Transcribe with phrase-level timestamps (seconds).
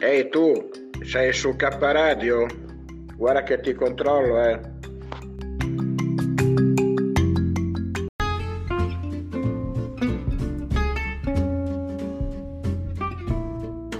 [0.00, 0.70] Ehi tu,
[1.02, 2.46] sei su K Radio?
[3.16, 4.60] Guarda che ti controllo, eh.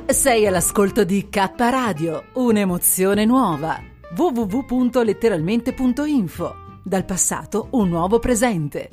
[0.06, 3.82] Sei all'ascolto di K Radio, un'emozione nuova.
[4.16, 6.54] www.letteralmente.info
[6.84, 8.90] Dal passato un nuovo presente.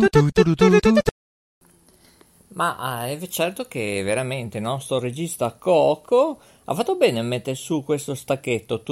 [0.00, 1.00] chiocciolagmail.com
[2.52, 7.84] Ma è certo che veramente il nostro regista Coco ha fatto bene a mettere su
[7.84, 8.82] questo stacchetto.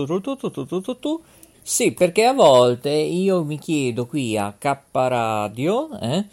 [1.62, 6.24] Sì, perché a volte io mi chiedo qui a K Radio, eh?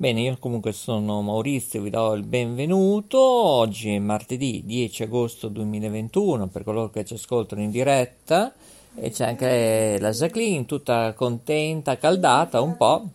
[0.00, 3.20] Bene, io comunque sono Maurizio, vi do il benvenuto.
[3.20, 8.54] Oggi è martedì 10 agosto 2021 per coloro che ci ascoltano in diretta
[8.94, 13.06] e c'è anche la Jacqueline tutta contenta, caldata un po'.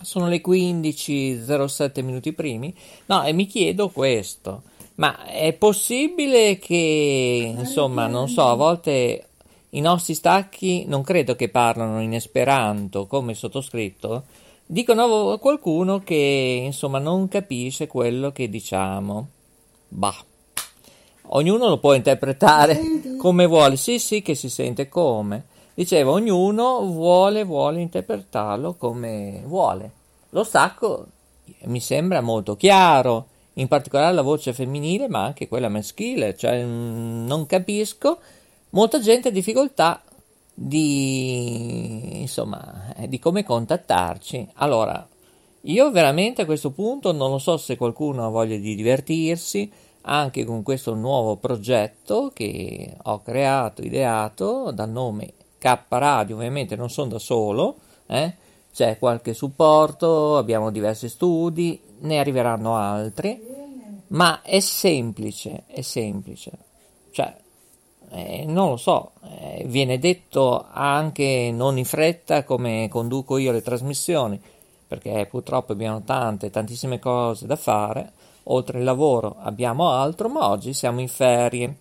[0.00, 2.74] Sono le 15.07 minuti primi.
[3.04, 4.62] No, e mi chiedo questo.
[4.94, 9.26] Ma è possibile che, insomma, non so, a volte
[9.68, 14.44] i nostri stacchi non credo che parlano in esperanto come sottoscritto.
[14.68, 19.28] Dicono a qualcuno che, insomma, non capisce quello che diciamo.
[19.88, 20.16] Bah.
[21.28, 22.80] Ognuno lo può interpretare
[23.16, 23.76] come vuole.
[23.76, 25.44] Sì, sì, che si sente come.
[25.72, 29.92] Dicevo, ognuno vuole, vuole interpretarlo come vuole.
[30.30, 31.06] Lo stacco
[31.64, 37.46] mi sembra molto chiaro, in particolare la voce femminile, ma anche quella maschile, cioè non
[37.46, 38.18] capisco.
[38.70, 40.02] Molta gente ha difficoltà
[40.58, 44.48] di, insomma, di come contattarci.
[44.54, 45.06] Allora,
[45.62, 49.70] io veramente a questo punto non lo so se qualcuno ha voglia di divertirsi
[50.08, 56.88] anche con questo nuovo progetto che ho creato, ideato dal nome K Radio, ovviamente non
[56.88, 58.34] sono da solo, eh?
[58.72, 63.40] c'è qualche supporto, abbiamo diversi studi, ne arriveranno altri,
[64.08, 66.52] ma è semplice, è semplice,
[67.10, 67.34] cioè
[68.10, 73.62] eh, non lo so, eh, viene detto anche non in fretta come conduco io le
[73.62, 74.40] trasmissioni,
[74.86, 78.12] perché purtroppo abbiamo tante, tantissime cose da fare,
[78.44, 81.76] oltre il lavoro abbiamo altro, ma oggi siamo in ferie.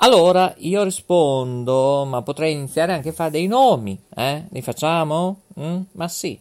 [0.00, 4.44] Allora io rispondo, ma potrei iniziare anche a fare dei nomi, eh?
[4.50, 5.40] Li facciamo?
[5.58, 5.80] Mm?
[5.92, 6.38] Ma sì.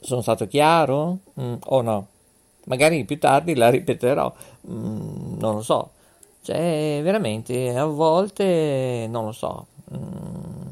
[0.00, 1.18] Sono stato chiaro?
[1.40, 2.06] Mm, o no?
[2.66, 4.32] Magari più tardi la ripeterò,
[4.68, 5.90] mm, non lo so.
[6.42, 9.66] Cioè, veramente, a volte, non lo so.
[9.94, 10.68] Mm,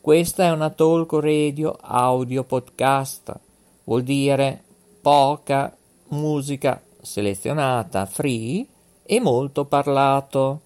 [0.00, 3.36] Questa è una talk radio audio podcast.
[3.84, 4.62] Vuol dire
[5.00, 5.74] poca
[6.08, 8.66] musica selezionata, free
[9.02, 10.60] e molto parlato.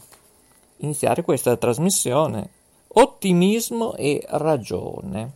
[0.79, 2.51] iniziare questa trasmissione.
[2.89, 5.33] Ottimismo e ragione.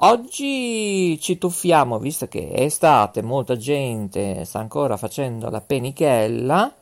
[0.00, 6.74] Oggi ci tuffiamo, visto che è estate, molta gente sta ancora facendo la penichella.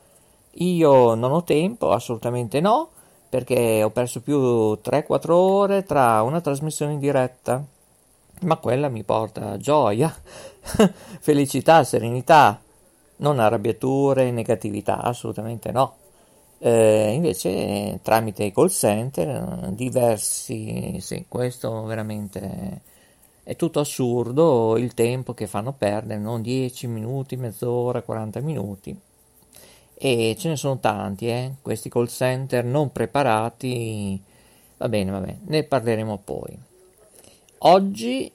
[0.52, 2.90] Io non ho tempo, assolutamente no,
[3.28, 7.64] perché ho perso più 3-4 ore tra una trasmissione in diretta.
[8.42, 10.14] Ma quella mi porta gioia,
[11.20, 12.60] felicità, serenità,
[13.16, 15.96] non arrabbiature, negatività, assolutamente no.
[16.58, 22.80] Eh, invece tramite i call center diversi, sì, questo veramente
[23.42, 28.98] è tutto assurdo il tempo che fanno perdere, non 10 minuti, mezz'ora, 40 minuti.
[29.96, 31.54] E ce ne sono tanti, eh?
[31.62, 34.20] questi call center non preparati.
[34.78, 36.58] Va bene, va bene, ne parleremo poi.
[37.58, 38.30] Oggi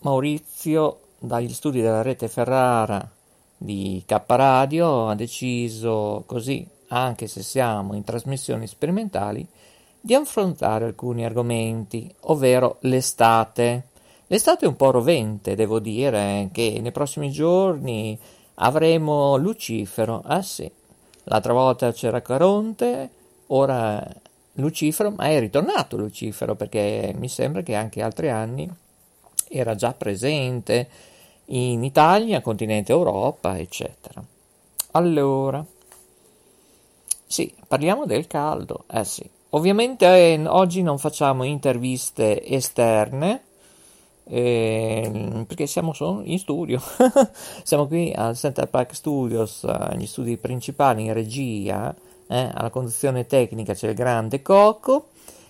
[0.00, 3.06] Maurizio, dagli studi della rete Ferrara
[3.62, 9.46] di K Radio, ha deciso così, anche se siamo in trasmissioni sperimentali,
[10.00, 13.88] di affrontare alcuni argomenti, ovvero l'estate.
[14.28, 18.18] L'estate è un po' rovente, devo dire, che nei prossimi giorni
[18.54, 20.22] avremo Lucifero.
[20.24, 20.70] Ah sì,
[21.24, 23.10] l'altra volta c'era Caronte,
[23.48, 24.02] ora
[24.54, 28.66] Lucifero, ma è ritornato Lucifero perché mi sembra che anche altri anni
[29.48, 30.88] era già presente
[31.50, 34.22] in Italia, continente Europa, eccetera.
[34.92, 35.64] Allora,
[37.26, 38.84] sì, parliamo del caldo.
[38.90, 43.42] Eh sì, ovviamente eh, oggi non facciamo interviste esterne
[44.24, 46.80] eh, perché siamo solo in studio
[47.64, 51.92] siamo qui al Center Park Studios agli studi principali in regia
[52.28, 55.08] eh, alla conduzione tecnica c'è il grande Coco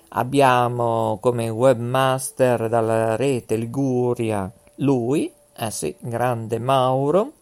[0.08, 5.30] abbiamo come webmaster dalla rete Liguria lui
[5.60, 7.32] eh sì, grande Mauro.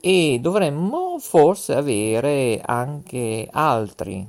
[0.00, 4.26] E dovremmo forse avere anche altri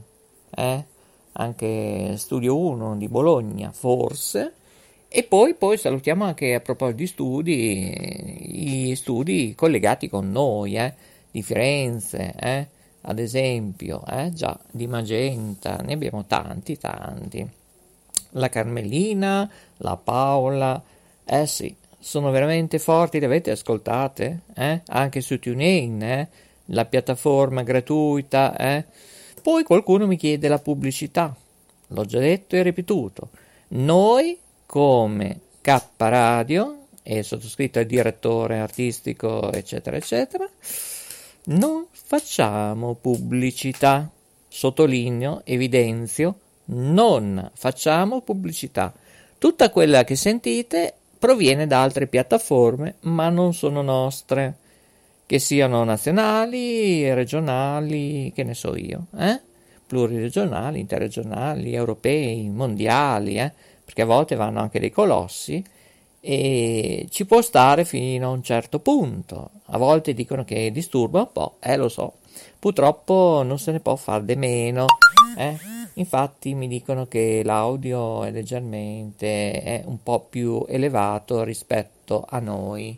[0.50, 0.86] eh?
[1.34, 4.54] anche Studio 1 di Bologna forse.
[5.10, 7.94] E poi, poi, salutiamo anche a proposito di studi,
[8.40, 10.94] gli studi collegati con noi, eh,
[11.32, 12.68] di Firenze, eh,
[13.02, 17.50] ad esempio, eh, già di Magenta, ne abbiamo tanti, tanti.
[18.32, 20.84] La Carmelina, la Paola,
[21.24, 21.74] eh sì,
[22.08, 24.44] sono veramente forti, le avete ascoltate?
[24.56, 24.82] Eh?
[24.88, 26.30] Anche su TuneIn, eh?
[26.68, 28.56] la piattaforma gratuita.
[28.56, 28.86] Eh?
[29.42, 31.36] Poi qualcuno mi chiede la pubblicità,
[31.88, 33.28] l'ho già detto e ripetuto.
[33.70, 40.50] Noi come K Radio e sottoscritto il direttore artistico, eccetera, eccetera,
[41.48, 44.10] non facciamo pubblicità.
[44.48, 48.94] Sottolineo, evidenzio, non facciamo pubblicità.
[49.38, 54.58] Tutta quella che sentite proviene da altre piattaforme, ma non sono nostre,
[55.26, 59.42] che siano nazionali, regionali, che ne so io, eh?
[59.86, 63.52] pluriregionali, interregionali, europei, mondiali, eh?
[63.84, 65.64] perché a volte vanno anche dei colossi
[66.20, 69.52] e ci può stare fino a un certo punto.
[69.68, 72.16] A volte dicono che disturba un po', eh lo so.
[72.60, 74.86] Purtroppo non se ne può fare di meno,
[75.38, 75.77] eh?
[75.98, 82.98] Infatti mi dicono che l'audio è leggermente è un po' più elevato rispetto a noi.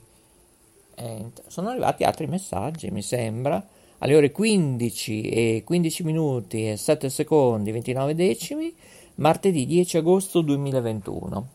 [0.95, 3.65] Eh, sono arrivati altri messaggi, mi sembra.
[3.99, 8.73] Alle ore 15 e 15 minuti e 7 secondi 29 decimi
[9.15, 11.47] martedì 10 agosto 2021.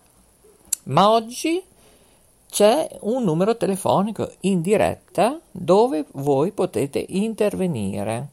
[0.85, 1.63] Ma oggi
[2.49, 8.29] c'è un numero telefonico in diretta dove voi potete intervenire.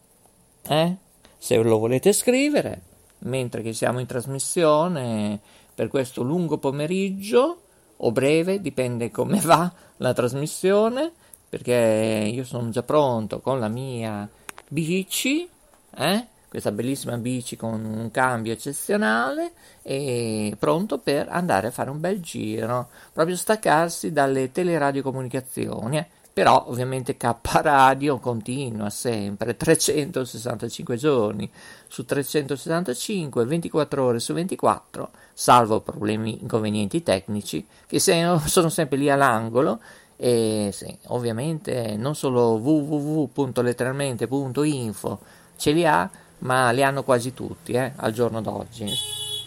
[0.66, 0.96] Eh?
[1.38, 2.90] Se lo volete scrivere,
[3.22, 5.40] mentre che siamo in trasmissione
[5.74, 7.62] per questo lungo pomeriggio
[7.98, 11.12] o breve, dipende come va la trasmissione,
[11.50, 14.28] perché io sono già pronto con la mia
[14.68, 15.48] bici,
[15.96, 16.26] eh?
[16.52, 22.20] questa bellissima bici con un cambio eccezionale e pronto per andare a fare un bel
[22.20, 25.98] giro, proprio staccarsi dalle teleradiocomunicazioni.
[25.98, 26.08] Eh.
[26.34, 31.52] Però ovviamente K Radio continua sempre 365 giorni
[31.88, 38.00] su 365, 24 ore su 24, salvo problemi inconvenienti tecnici che
[38.46, 39.82] sono sempre lì all'angolo
[40.16, 45.20] e sì, ovviamente non solo www.letteralmente.info
[45.58, 46.10] ce li ha,
[46.40, 48.90] ma li hanno quasi tutti eh, al giorno d'oggi.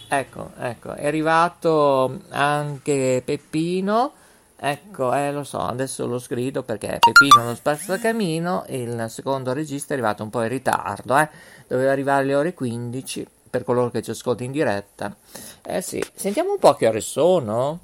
[0.07, 4.11] Ecco, ecco, è arrivato anche Peppino.
[4.57, 9.93] Ecco, eh, lo so, adesso lo scrivo perché Peppino non spazza camino, il secondo regista
[9.93, 11.29] è arrivato un po' in ritardo, eh.
[11.67, 15.15] Doveva arrivare alle ore 15 per coloro che ci ascoltano in diretta.
[15.61, 17.79] Eh sì, sentiamo un po' che ore sono.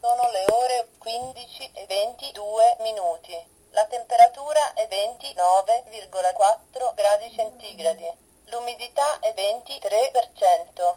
[0.00, 3.32] Sono le ore 15 e 22 minuti.
[3.70, 8.10] La temperatura è 29,4 gradi centigradi.
[8.50, 10.96] L'umidità è 23%.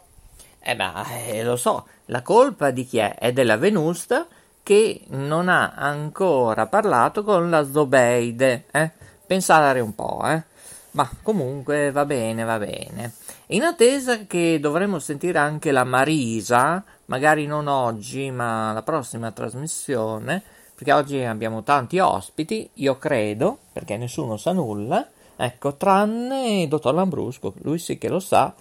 [0.60, 3.14] Eh ma eh, lo so, la colpa di chi è?
[3.14, 4.26] È della Venusta
[4.68, 8.90] che non ha ancora parlato con la Zobeide, eh?
[9.26, 10.42] Pensare un po', eh?
[10.90, 13.14] Ma comunque va bene, va bene.
[13.46, 20.42] In attesa che dovremo sentire anche la Marisa, magari non oggi, ma la prossima trasmissione,
[20.74, 25.08] perché oggi abbiamo tanti ospiti, io credo, perché nessuno sa nulla,
[25.40, 28.52] Ecco, tranne il dottor Lambrusco, lui sì che lo sa,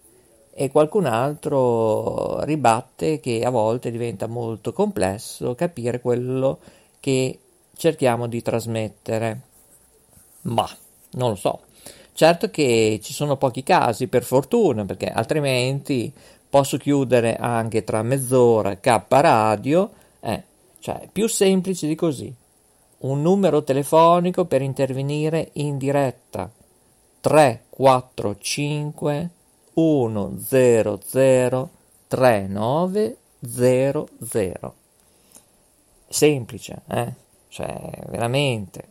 [0.55, 6.59] e qualcun altro ribatte che a volte diventa molto complesso capire quello
[6.99, 7.39] che
[7.75, 9.41] cerchiamo di trasmettere.
[10.43, 10.67] Ma
[11.11, 11.61] non lo so.
[12.15, 16.13] Certo che ci sono pochi casi, per fortuna, perché altrimenti
[16.53, 20.43] posso chiudere anche tra mezz'ora K radio, eh,
[20.77, 22.31] cioè più semplice di così.
[22.99, 26.51] Un numero telefonico per intervenire in diretta
[27.21, 29.29] 345
[29.73, 31.69] 100
[32.07, 34.75] 3900.
[36.07, 37.13] Semplice, eh?
[37.47, 38.87] Cioè, veramente.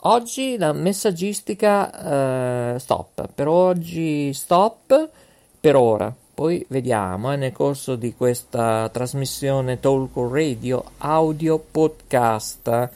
[0.00, 5.10] Oggi la messaggistica eh, stop, per oggi stop
[5.58, 6.14] per ora.
[6.32, 12.90] Poi vediamo eh, nel corso di questa trasmissione Talk Radio audio podcast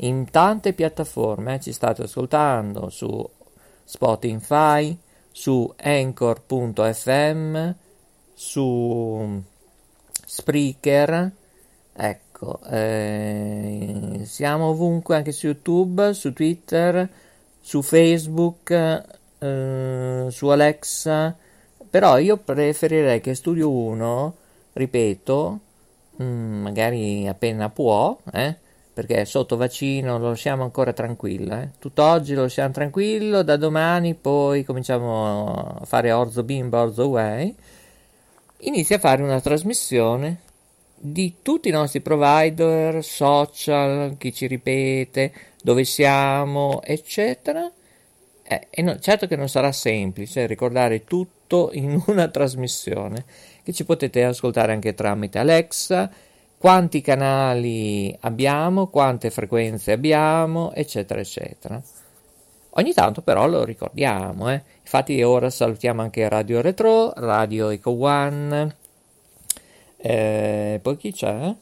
[0.00, 1.54] in tante piattaforme.
[1.54, 3.28] Eh, ci state ascoltando su
[3.84, 4.96] Spotify,
[5.30, 7.74] su Anchor.fm,
[8.34, 9.42] su
[10.26, 11.32] Spreaker.
[11.92, 17.08] Ecco, eh, siamo ovunque anche su YouTube, su Twitter,
[17.60, 18.70] su Facebook,
[19.38, 21.36] eh, su Alexa
[21.90, 24.36] però io preferirei che Studio 1,
[24.74, 25.60] ripeto,
[26.16, 28.56] mh, mm, magari appena può, eh,
[28.92, 31.54] perché sotto vaccino lo lasciamo ancora tranquillo.
[31.54, 31.68] Eh.
[31.78, 37.54] Tutt'oggi lo lasciamo tranquillo, da domani poi cominciamo a fare orzo bimba, orzo way.
[38.58, 40.40] inizia a fare una trasmissione
[41.02, 45.32] di tutti i nostri provider, social, chi ci ripete,
[45.62, 47.70] dove siamo, eccetera.
[48.42, 53.24] Eh, e no, certo che non sarà semplice ricordare tutto in una trasmissione
[53.62, 56.10] che ci potete ascoltare anche tramite Alexa,
[56.60, 61.82] quanti canali abbiamo, quante frequenze abbiamo, eccetera, eccetera.
[62.72, 64.62] Ogni tanto però lo ricordiamo, eh.
[64.82, 68.76] infatti ora salutiamo anche Radio Retro, Radio Eco One,
[69.96, 71.54] eh, poi chi c'è?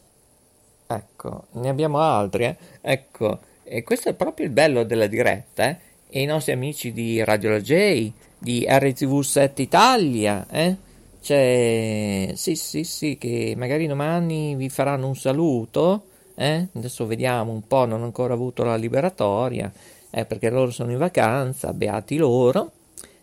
[0.88, 2.56] Ecco, ne abbiamo altri, eh?
[2.80, 5.76] ecco, e questo è proprio il bello della diretta, eh?
[6.10, 10.86] e i nostri amici di Radio La J, di RTV7 Italia, eh?
[11.20, 16.04] Cioè, sì, sì, sì, che magari domani vi faranno un saluto,
[16.36, 16.68] eh?
[16.72, 19.70] Adesso vediamo un po', non ho ancora avuto la liberatoria,
[20.10, 22.70] eh, perché loro sono in vacanza, beati loro,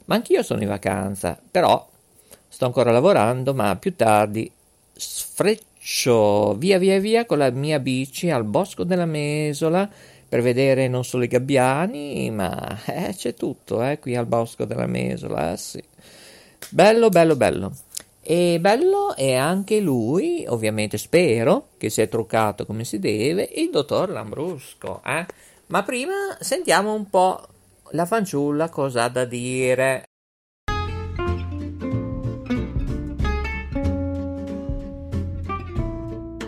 [0.06, 1.88] ma anch'io sono in vacanza, però
[2.48, 4.52] sto ancora lavorando, ma più tardi
[4.94, 9.90] sfreccio via via via con la mia bici al bosco della Mesola,
[10.28, 14.86] per vedere non solo i gabbiani, ma eh, c'è tutto eh, qui al Bosco della
[14.88, 15.54] Mesola.
[15.54, 15.82] Eh, sì.
[16.70, 17.72] Bello, bello, bello.
[18.27, 23.70] E bello è anche lui, ovviamente spero che si è truccato come si deve, il
[23.70, 25.03] dottor Lambrusco.
[25.05, 25.27] Eh?
[25.67, 27.39] Ma prima sentiamo un po'
[27.91, 30.05] la fanciulla cosa ha da dire.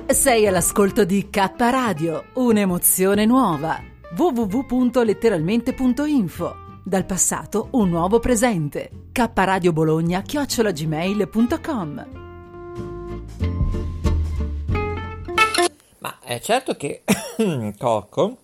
[0.07, 3.79] Sei all'ascolto di K Radio, un'emozione nuova.
[4.15, 8.89] www.letteralmente.info Dal passato un nuovo presente.
[9.11, 12.05] K Radio Bologna chiocciolagmail.com
[15.97, 17.03] Ma è certo che
[17.77, 18.37] Cocco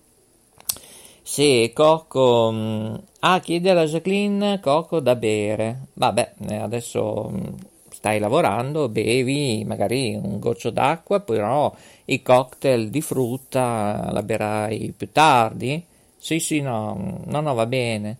[1.22, 2.50] sì, Cocco.
[2.52, 5.86] mm, Ah, chiede alla Jacqueline Cocco da bere.
[5.94, 7.46] Vabbè, eh, adesso mm,
[7.88, 11.74] stai lavorando, bevi magari un goccio d'acqua, però
[12.04, 15.82] i cocktail di frutta la berai più tardi?
[16.18, 18.18] Sì, sì, no, no, no, va bene.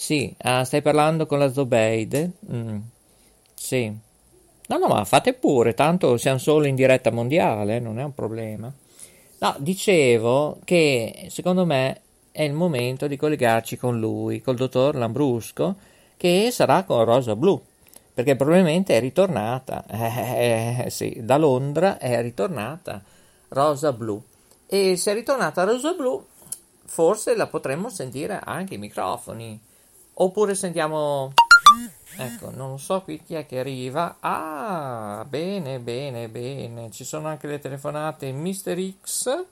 [0.00, 2.30] Sì, ah, stai parlando con la Zobeide?
[2.50, 2.78] Mm,
[3.52, 3.94] sì.
[4.68, 8.72] No, no, ma fate pure, tanto siamo solo in diretta mondiale, non è un problema.
[9.40, 12.00] No, dicevo che secondo me
[12.32, 15.76] è il momento di collegarci con lui, col dottor Lambrusco,
[16.16, 17.62] che sarà con Rosa Blu,
[18.14, 23.02] perché probabilmente è ritornata, eh, sì, da Londra è ritornata
[23.48, 24.20] Rosa Blu.
[24.66, 26.24] E se è ritornata Rosa Blu,
[26.86, 29.68] forse la potremmo sentire anche ai microfoni.
[30.22, 31.32] Oppure sentiamo...
[32.18, 34.16] Ecco, non so qui chi è che arriva.
[34.20, 36.90] Ah, bene, bene, bene.
[36.90, 38.92] Ci sono anche le telefonate Mr.
[39.00, 39.44] X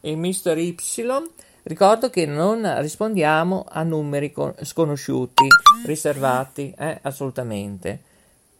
[0.00, 0.58] e Mr.
[0.58, 0.74] Y.
[1.62, 5.46] Ricordo che non rispondiamo a numeri con- sconosciuti,
[5.84, 8.02] riservati, eh, assolutamente.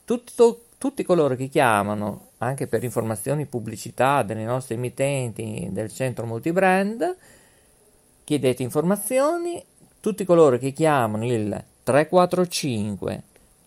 [0.04, 7.16] Tutto- tutti coloro che chiamano, anche per informazioni pubblicità delle nostre emittenti del centro multibrand,
[8.22, 9.64] chiedete informazioni,
[10.06, 13.22] tutti coloro che chiamano il 345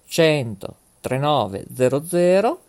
[0.08, 2.62] 100 3900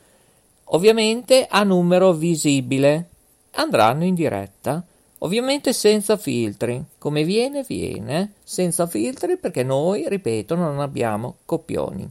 [0.64, 3.08] ovviamente a numero visibile.
[3.52, 4.84] Andranno in diretta
[5.18, 6.84] ovviamente senza filtri.
[6.98, 8.32] Come viene viene.
[8.42, 12.10] Senza filtri perché noi ripeto non abbiamo copioni.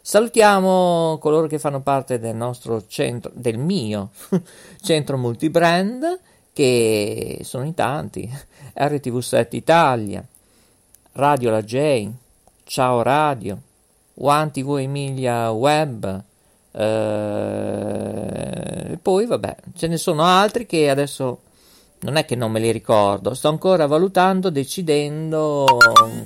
[0.00, 4.10] Salutiamo coloro che fanno parte del nostro centro del mio
[4.80, 6.20] centro multibrand
[6.52, 8.30] che sono in tanti.
[8.78, 10.24] RTV7 Italia
[11.14, 12.08] Radio La J
[12.64, 13.60] Ciao Radio
[14.14, 16.22] One TV Emilia Web
[16.72, 21.40] eh, e poi vabbè ce ne sono altri che adesso
[22.00, 25.66] non è che non me li ricordo sto ancora valutando decidendo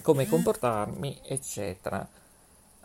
[0.02, 2.06] come comportarmi eccetera.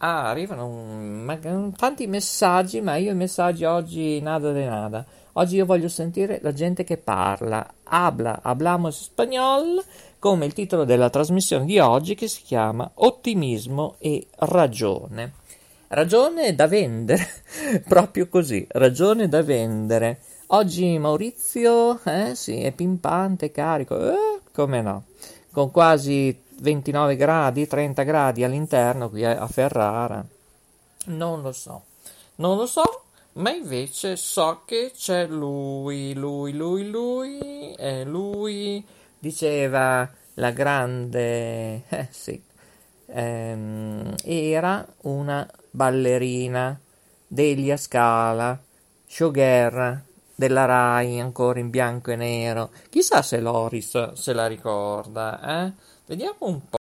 [0.03, 1.37] Ah arrivano un- ma-
[1.75, 6.53] tanti messaggi ma io i messaggi oggi nada de nada oggi io voglio sentire la
[6.53, 9.83] gente che parla habla hablamos español
[10.21, 15.33] come il titolo della trasmissione di oggi che si chiama Ottimismo e ragione.
[15.87, 17.27] Ragione da vendere,
[17.89, 20.21] proprio così, ragione da vendere.
[20.47, 25.05] Oggi Maurizio, eh sì, è pimpante, carico, eh, come no,
[25.51, 30.23] con quasi 29 gradi, 30 gradi all'interno qui a Ferrara.
[31.05, 31.81] Non lo so,
[32.35, 38.85] non lo so, ma invece so che c'è lui, lui, lui, lui, e lui
[39.17, 42.41] diceva la grande, eh sì,
[43.05, 46.79] ehm, era una ballerina
[47.27, 48.59] Delia Scala,
[49.05, 50.03] showgirl
[50.35, 52.71] della Rai, ancora in bianco e nero.
[52.89, 55.73] Chissà se Loris se la ricorda, eh?
[56.05, 56.77] Vediamo un po'.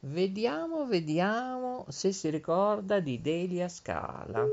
[0.00, 4.44] Vediamo, vediamo se si ricorda di Delia Scala,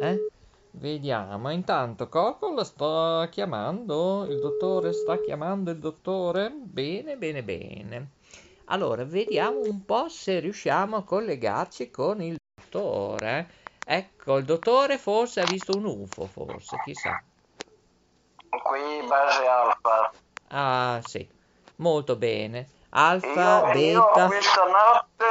[0.00, 0.28] eh?
[0.76, 6.50] Vediamo, intanto Coco la sto chiamando, il dottore sta chiamando il dottore.
[6.52, 8.10] Bene, bene, bene.
[8.66, 13.48] Allora, vediamo un po' se riusciamo a collegarci con il dottore.
[13.86, 17.22] Ecco, il dottore forse ha visto un UFO, forse, chissà.
[18.48, 20.12] Qui base alfa.
[20.48, 21.26] Ah, sì,
[21.76, 22.68] molto bene.
[22.90, 24.26] Alfa, Io, io beta.
[24.26, 25.24] questa notte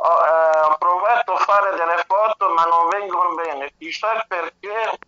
[0.00, 3.72] ho, eh, ho provato a fare delle foto ma non vengono bene.
[3.78, 4.98] Chissà perché.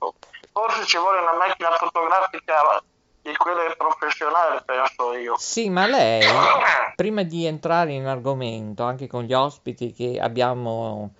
[0.52, 2.82] Forse ci vuole una macchina fotografica
[3.22, 5.36] di quelle professionali, penso io.
[5.38, 6.26] Sì, ma lei,
[6.96, 11.12] prima di entrare in argomento, anche con gli ospiti che abbiamo,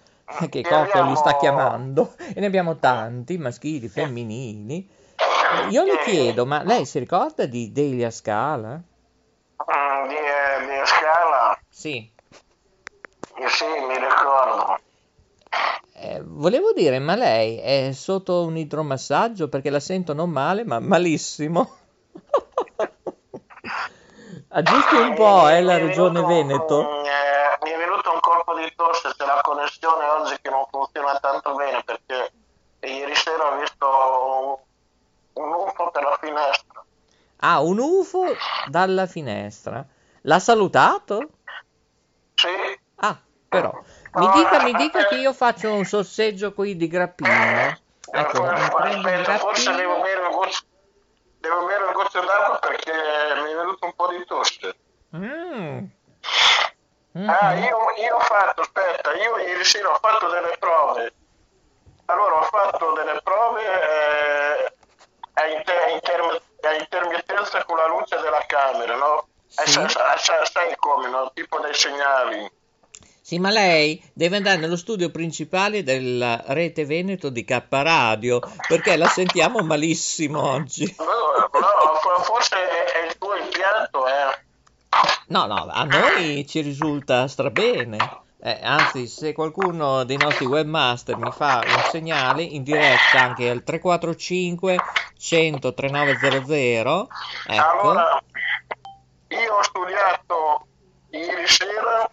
[0.51, 4.89] che Ne Coco li sta abbiamo- chiamando, e ne abbiamo tanti, maschili, femminili,
[5.71, 8.73] io le Eh, chiedo, ma lei si ricorda di Delia Scala?
[8.75, 12.13] mm, di, eh, di Scala, Sì.
[13.37, 14.80] eh, sì, mi ricordo.
[16.03, 20.81] Eh, volevo dire, ma lei è sotto un idromassaggio perché la sento non male, ma
[20.81, 21.77] malissimo.
[24.49, 27.05] Aggiusti un po', Mi- eh, la regione Veneto.
[27.05, 31.19] eh, mi è venuto un colpo di tosse, c'è la connessione oggi che non funziona
[31.21, 32.33] tanto bene perché
[32.81, 34.65] ieri sera ho visto
[35.35, 36.83] un, UFO per la finestra.
[37.41, 38.25] Ah, un UFO
[38.69, 39.85] dalla finestra.
[40.23, 41.29] L'ha salutato?
[42.35, 42.49] Sì,
[43.03, 43.73] Ah, però.
[44.13, 47.31] Mi dica, mi dica che io faccio un sorseggio qui di grappino.
[48.13, 50.03] Ecco, mi prendo un aspetta, forse devo grappino.
[50.03, 50.61] bere un goccio,
[51.39, 54.77] devo bere un goccio d'acqua perché mi è venuto un po' di tosse.
[55.17, 55.85] Mm.
[57.27, 57.63] Ah, Mhm.
[57.65, 61.13] io, io ho fatto, aspetta, io ieri sera ho fatto delle prove.
[62.07, 64.73] Allora ho fatto delle prove eh,
[65.35, 69.27] a, inter- a interm- a intermittenza con la luce della camera, no?
[69.47, 69.71] Sì.
[69.73, 71.31] sa- sa- sa- sai come, no?
[71.35, 72.59] Tipo dei segnali.
[73.31, 78.97] Sì, ma lei deve andare nello studio principale della rete Veneto di K Radio perché
[78.97, 80.93] la sentiamo malissimo oggi.
[80.99, 84.45] No, no, fo- forse è, è il tuo impianto, eh.
[85.29, 87.99] No, no, a noi ci risulta strabene.
[88.43, 93.63] Eh, anzi, se qualcuno dei nostri webmaster mi fa un segnale in diretta anche al
[93.63, 94.77] 345
[95.17, 97.09] 100 3900,
[97.47, 97.81] ecco.
[97.81, 98.21] Allora,
[99.29, 100.67] io ho studiato
[101.11, 102.11] ieri sera,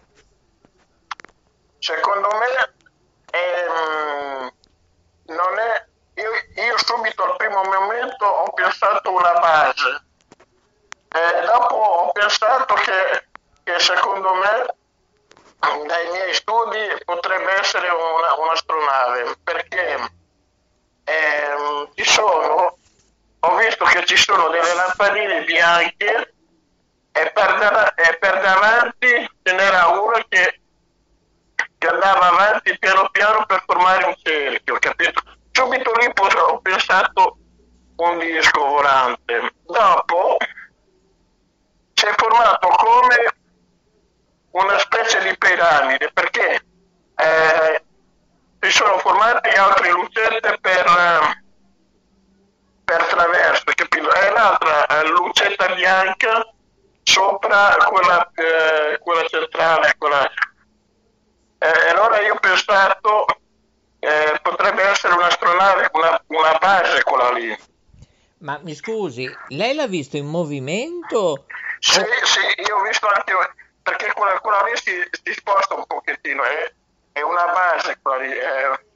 [1.88, 2.74] secondo me
[3.30, 4.52] ehm,
[5.28, 5.86] non è,
[6.20, 6.30] io,
[6.62, 10.04] io subito al primo momento ho pensato una base,
[11.08, 13.28] e dopo ho pensato che,
[13.64, 14.66] che secondo me
[15.86, 20.10] dai miei studi potrebbe essere una, un'astronave, perché
[21.04, 22.76] ehm, ci sono
[23.40, 26.34] ho visto che ci sono delle lampadine bianche
[27.12, 30.60] e per, da- e per davanti ce n'era una che,
[31.78, 35.22] che andava avanti piano piano per formare un cerchio, capito?
[35.52, 37.38] Subito lì ho pensato
[37.96, 39.52] un disco volante.
[39.62, 40.36] Dopo
[41.94, 43.34] si è formato come
[44.50, 46.64] una specie di piramide perché
[47.16, 47.84] eh,
[48.60, 50.86] si sono formate altre lucette per...
[50.86, 51.46] eh,
[52.88, 54.10] per traverso, capito?
[54.14, 56.50] E l'altra eh, lucetta bianca
[57.02, 60.26] sopra quella, eh, quella centrale, quella...
[61.58, 63.26] Eh, allora io ho pensato
[63.98, 67.54] eh, potrebbe essere un'astronave, una, una base quella lì.
[68.38, 71.46] Ma mi scusi, lei l'ha visto in movimento?
[71.78, 72.04] Sì, Oh.
[72.26, 73.32] sì, io ho visto anche
[73.82, 74.92] perché quella, quella lì si,
[75.24, 76.70] si sposta un pochettino, è,
[77.12, 78.30] è una base quella lì.
[78.32, 78.86] eh.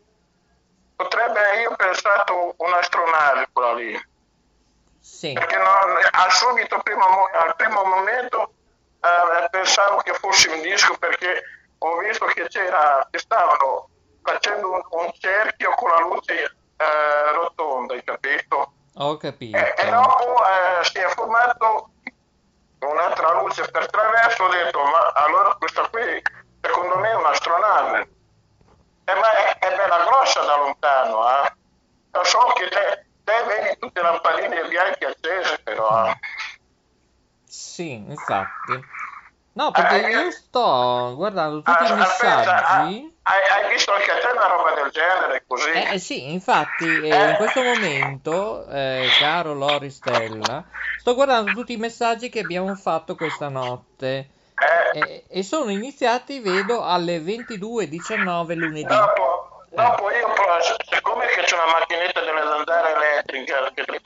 [0.94, 4.10] potrebbe, io ho pensato un'astronave quella lì.
[5.00, 5.32] Sì.
[5.32, 8.52] perché non- al subito primo mo- al primo momento
[9.00, 11.42] eh, pensavo che fosse un disco perché
[11.78, 13.88] ho visto che c'era che stavano
[14.22, 16.44] facendo un, un cerchio con la luce
[16.76, 19.56] eh, rotonda hai capito Ho capito.
[19.56, 21.90] e, e dopo eh, si è formato
[22.80, 26.20] un'altra luce per traverso ho detto ma allora questa qui
[26.60, 28.00] secondo me è un'astronave
[29.04, 31.52] eh, ma è, è bella grossa da lontano eh.
[32.10, 36.18] lo so che te, te vedi tutte le lampadine bianche accese però eh.
[37.52, 38.80] Sì, infatti.
[39.54, 43.16] No, perché Eh, io sto guardando tutti i Ah, aspetta, ah, messaggi.
[43.22, 45.70] hai, hai visto anche te una roba del genere così?
[45.70, 50.64] Eh, eh, sì, infatti, eh, in questo momento, eh, caro Lori Stella,
[50.98, 54.30] sto guardando tutti i messaggi che abbiamo fatto questa notte.
[54.92, 58.84] Eh, E, e sono iniziati, vedo, alle 22.19 lunedì.
[58.84, 60.28] dopo, dopo io
[60.88, 63.54] siccome che c'è una macchinetta delle zanzare elettriche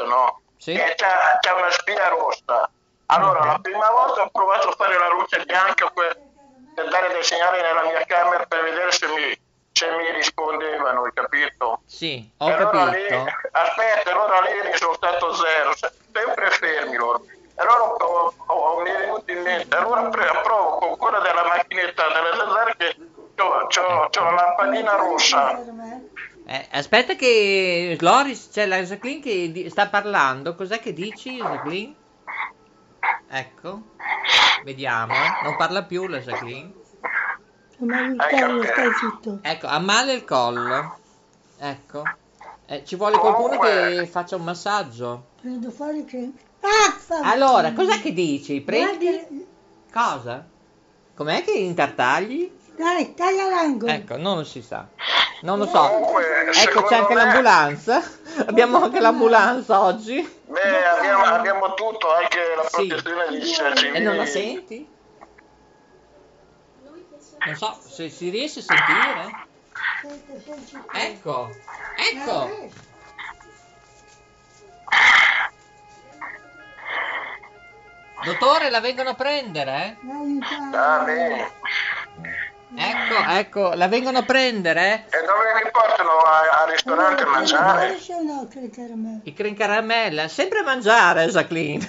[0.06, 0.40] no?
[0.56, 0.72] Sì.
[0.72, 1.06] e c'è,
[1.40, 2.70] c'è una spia rossa
[3.06, 6.20] allora la prima volta ho provato a fare la luce bianca que-
[6.74, 9.38] per dare dei segnali nella mia camera per vedere se mi,
[9.72, 11.80] se mi rispondevano, hai capito?
[11.86, 13.14] Sì, ho allora capito.
[13.16, 17.24] lì, aspetta, allora lì è risultato zero, se- sempre fermi loro.
[17.54, 21.44] Allora ho- ho- ho- mi è venuto in mente, allora pre- provo con quella della
[21.44, 22.96] macchinetta delle zanzare che
[23.34, 25.58] c'ho la lampadina rossa.
[26.48, 30.54] Eh, aspetta che Loris, c'è la Jacqueline che di- sta parlando.
[30.54, 31.94] Cos'è che dici, Jacqueline?
[33.28, 33.82] Ecco,
[34.64, 35.14] vediamo.
[35.42, 36.72] Non parla più la Jacqueline.
[38.98, 39.38] Zitto.
[39.42, 40.98] Ecco, ha male il collo.
[41.58, 42.02] Ecco.
[42.66, 45.26] Eh, ci vuole qualcuno che faccia un massaggio.
[45.40, 46.32] Prendo fuori che...
[46.60, 48.60] Ah, fa- Allora, cos'è che dici?
[48.60, 49.46] Prendi?
[49.92, 50.44] Cosa?
[51.14, 52.50] Com'è che intartagli?
[52.76, 53.90] Dai, taglia l'angolo.
[53.92, 54.86] Ecco, non si sa.
[55.42, 55.88] Non lo so.
[55.88, 58.02] Comunque, Ecco, c'è anche me- l'ambulanza.
[58.46, 60.40] Abbiamo anche l'ambulanza oggi.
[60.46, 62.86] Beh, abbiamo, abbiamo tutto, anche la Sì.
[62.86, 63.96] protezione di civili.
[63.96, 64.88] E non la senti?
[67.46, 69.46] Non so se si riesce a sentire.
[70.02, 70.82] Senti, senti.
[70.92, 71.50] Ecco,
[71.96, 72.70] ecco.
[78.24, 79.98] Dottore, la vengono a prendere?
[80.72, 81.50] Ah, bene.
[82.74, 85.06] Ecco, ecco, la vengono a prendere?
[85.10, 87.94] E dove mi portano a- al ristorante a mangiare?
[87.96, 89.20] C'è un altro caramella.
[89.22, 91.88] I cream caramella, sempre a mangiare, Jacqueline.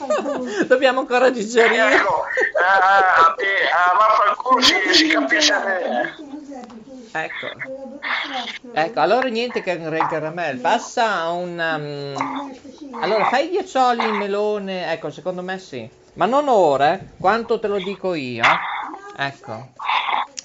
[0.66, 1.94] Dobbiamo ancora digerire.
[1.96, 2.24] Ecco,
[2.66, 6.14] ah, eh, ah, vaffanculo si, si capisce bene.
[7.12, 7.46] Ecco.
[8.72, 10.60] Ecco, allora niente che cream caramella.
[10.60, 12.14] Passa a un...
[12.16, 14.90] um, Allora, fai i ghiaccioli in melone.
[14.90, 15.88] Ecco, secondo me sì.
[16.14, 17.00] Ma non ora, eh.
[17.18, 18.42] Quanto te lo dico io.
[19.16, 19.68] Ecco.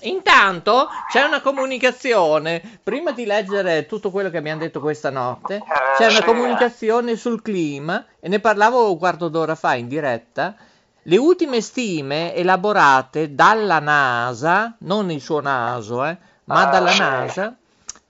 [0.01, 2.79] Intanto c'è una comunicazione.
[2.81, 5.61] Prima di leggere tutto quello che abbiamo detto questa notte,
[5.97, 10.55] c'è una comunicazione sul clima e ne parlavo un quarto d'ora fa in diretta.
[11.03, 16.95] Le ultime stime elaborate dalla NASA, non il suo naso, eh, ma Ah, dalla.
[16.95, 17.55] NASA,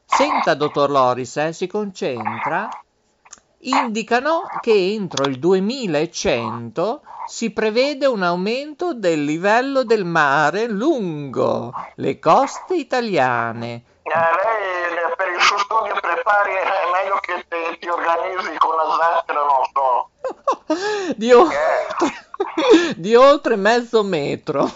[0.05, 2.67] senta dottor Loris, eh, si concentra,
[3.61, 12.17] indicano che entro il 2100 si prevede un aumento del livello del mare lungo le
[12.19, 13.83] coste italiane.
[14.03, 18.75] Eh, lei eh, per il suo studio prepari, è meglio che te- ti organizzi con
[18.75, 20.09] la zattera, non so.
[21.15, 21.57] Di, oltre,
[22.97, 24.67] di oltre mezzo metro.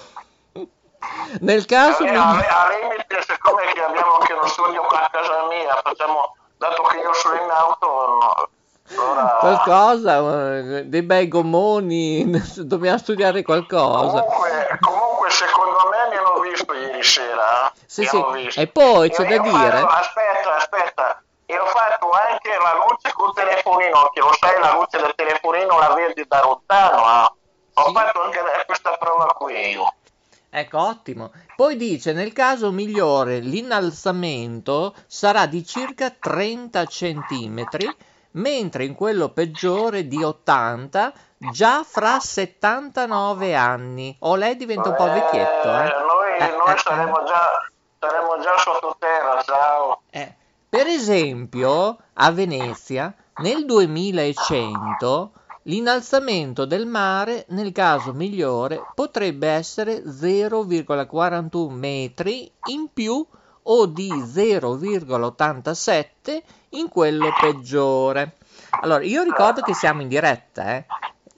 [1.41, 5.10] Nel caso Eh, mi- a, a limite, siccome che abbiamo anche uno studio qua a
[5.10, 8.50] casa mia, facciamo, dato che io sono in auto, no,
[8.97, 9.38] allora...
[9.39, 14.21] qualcosa, dei bei gommoni, dobbiamo studiare qualcosa.
[14.23, 17.71] Comunque, comunque, secondo me mi hanno visto ieri sera.
[17.86, 18.23] Sì, sì.
[18.34, 18.60] visto.
[18.60, 21.23] E poi c'è da dire- fatto- aspetta, aspetta.
[21.45, 25.77] E ho fatto anche la luce col telefonino, che lo sai, la luce del telefonino
[25.77, 26.97] la vedi da lontano.
[27.03, 27.32] eh.
[27.75, 29.93] Ho fatto anche questa prova qui io.
[30.49, 31.32] Ecco, ottimo.
[31.56, 37.65] Poi dice, nel caso migliore l'innalzamento sarà di circa 30 cm,
[38.34, 44.15] mentre in quello peggiore di 80 già fra 79 anni.
[44.19, 45.72] O lei diventa un po' vecchietto, eh?
[45.72, 47.50] Noi, Eh, noi eh, saremo, già,
[48.00, 50.02] saremo già sottoterra, ciao.
[50.10, 50.36] eh.
[50.69, 55.32] Per esempio, a Venezia, nel 2100,
[55.63, 63.24] l'innalzamento del mare, nel caso migliore, potrebbe essere 0,41 metri in più
[63.65, 66.41] o di 0,87
[66.73, 68.38] in quello peggiore.
[68.81, 70.86] Allora, io ricordo che siamo in diretta, eh?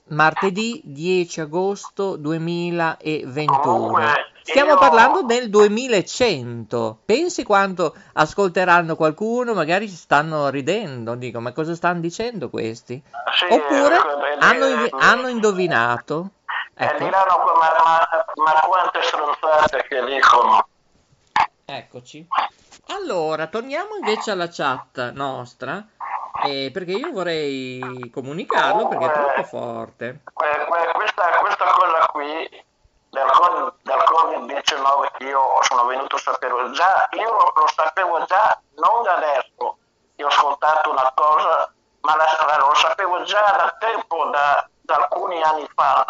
[0.07, 3.61] Martedì 10 agosto 2021.
[3.61, 6.99] Comunque, Stiamo io- parlando del 2100.
[7.03, 13.01] Pensi quanto ascolteranno qualcuno, magari si stanno ridendo, dico, ma cosa stanno dicendo questi?
[13.39, 16.29] Sì, Oppure beh, hanno, eh, hanno indovinato.
[16.75, 20.67] E Ecco, diranno, ma, ma, ma quante stronzate che dicono.
[21.65, 22.27] eccoci.
[22.87, 25.83] Allora, torniamo invece alla chat nostra,
[26.43, 30.21] eh, perché io vorrei comunicarlo perché è troppo forte.
[30.33, 32.25] Que- que- questa, questa cosa qui
[33.09, 38.59] del, del Covid-19 che io sono venuto a sapere già, io lo, lo sapevo già,
[38.75, 39.77] non da adesso,
[40.17, 45.41] io ho ascoltato una cosa, ma la- lo sapevo già da tempo, da, da alcuni
[45.41, 46.05] anni fa.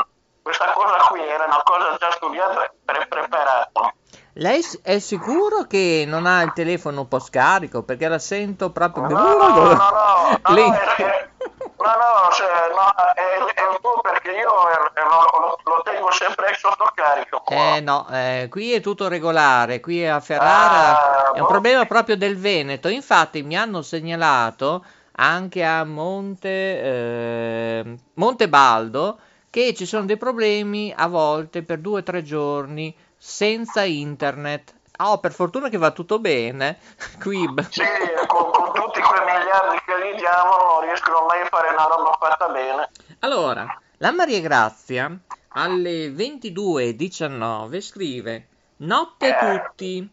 [0.45, 3.91] Questa cosa qui era una cosa già studiata e pre- preparata.
[4.34, 7.81] Lei è sicuro che non ha il telefono un po' scarico?
[7.81, 9.08] Perché la sento proprio...
[9.08, 11.29] No, no, no, no, no, Lei- no, è-
[11.77, 16.12] no, no, cioè, no, è, è il tuo perché io eh, lo, lo- lo tengo
[16.12, 17.41] sempre sotto carico.
[17.43, 17.55] qua.
[17.55, 21.47] Eh no, eh, qui è tutto regolare, qui a Ferrara Ah, è un boh.
[21.47, 22.88] problema proprio del Veneto.
[22.88, 29.17] Infatti mi hanno segnalato anche a Monte, eh, Montebaldo
[29.56, 34.74] che ci sono dei problemi a volte per due o tre giorni senza internet.
[34.98, 36.78] Oh, per fortuna che va tutto bene.
[37.24, 37.65] Quib.
[37.70, 37.82] Sì,
[38.28, 42.18] con, con tutti quei miliardi che gli diamo non riescono mai a fare una roba
[42.20, 42.89] fatta bene.
[43.20, 43.65] Allora,
[44.00, 48.48] la Maria Grazia alle 22.19 scrive
[48.80, 50.10] Notte tutti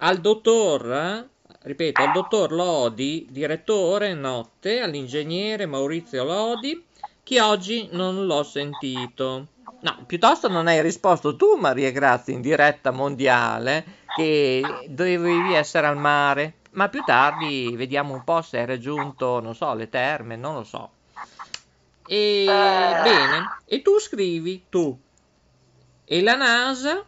[0.00, 1.28] al dottor, eh,
[1.62, 6.84] ripeto, al dottor Lodi, direttore notte, all'ingegnere Maurizio Lodi,
[7.26, 9.46] che oggi non l'ho sentito.
[9.80, 13.84] No, piuttosto non hai risposto tu, Maria Grazia, in diretta mondiale,
[14.14, 16.58] che dovevi essere al mare.
[16.74, 20.62] Ma più tardi vediamo un po' se hai raggiunto, non so, le terme, non lo
[20.62, 20.90] so.
[22.04, 24.96] E bene, e tu scrivi, tu.
[26.04, 27.04] E la NASA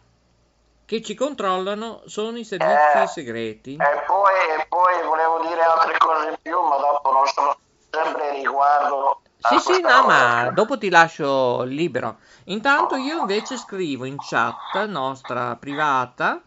[0.85, 3.75] che ci controllano sono i servizi Eh, segreti.
[3.75, 7.57] E poi, e poi volevo dire altre cose in più, ma dopo non sono
[7.89, 9.21] sempre riguardo.
[9.41, 10.53] Sì, sì, no, ma qui.
[10.55, 12.19] dopo ti lascio libero.
[12.45, 16.41] Intanto io invece scrivo in chat nostra privata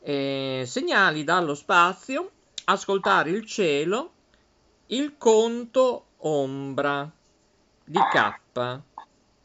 [0.00, 2.30] eh, segnali dallo spazio,
[2.64, 4.12] ascoltare il cielo,
[4.86, 7.08] il conto ombra
[7.84, 8.80] di K.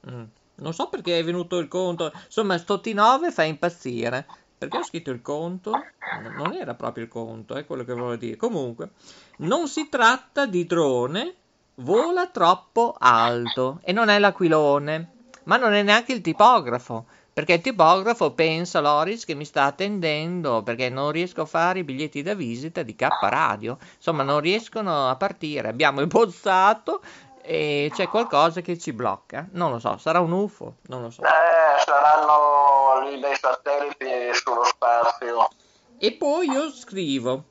[0.09, 0.23] Mm.
[0.57, 4.25] Non so perché è venuto il conto, insomma, sto T9 fa impazzire.
[4.57, 5.71] Perché ho scritto il conto?
[5.71, 8.37] No, Non era proprio il conto, è quello che volevo dire.
[8.37, 8.91] Comunque,
[9.39, 11.35] non si tratta di drone,
[11.75, 15.11] vola troppo alto e non è l'aquilone,
[15.43, 17.05] ma non è neanche il tipografo.
[17.35, 21.83] Perché il tipografo pensa, Loris, che mi sta attendendo perché non riesco a fare i
[21.83, 23.77] biglietti da visita di K Radio.
[23.95, 25.67] Insomma, non riescono a partire.
[25.67, 27.01] Abbiamo il bozzato
[27.41, 29.47] e c'è qualcosa che ci blocca.
[29.51, 31.23] Non lo so, sarà un UFO, non lo so.
[31.23, 35.49] Eh, saranno lì dei satelliti sullo spazio.
[35.97, 37.43] E poi io scrivo,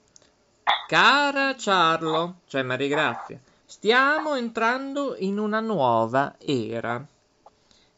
[0.89, 3.39] cara Ciarlo, cioè Maria Grazia,
[3.75, 7.05] stiamo entrando in una nuova era.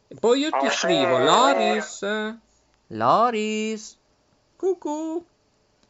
[0.09, 1.19] E poi io ti scrivo.
[1.19, 2.37] Loris,
[2.87, 3.99] Loris,
[4.57, 5.23] cucù,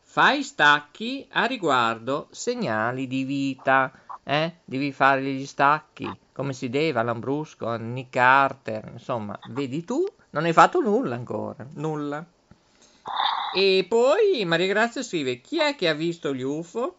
[0.03, 3.93] fai stacchi a riguardo segnali di vita,
[4.25, 4.57] eh?
[4.65, 10.05] Devi fare gli stacchi, come si deve a Lambrusco, a Nick Carter, insomma, vedi tu,
[10.31, 12.27] non hai fatto nulla ancora, nulla.
[13.55, 16.97] E poi Maria Grazia scrive: Chi è che ha visto gli UFO?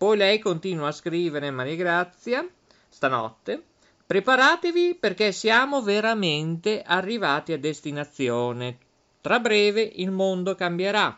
[0.00, 2.42] Poi lei continua a scrivere Maria Grazia
[2.88, 3.62] stanotte.
[4.06, 8.78] Preparatevi perché siamo veramente arrivati a destinazione.
[9.20, 11.14] Tra breve il mondo cambierà.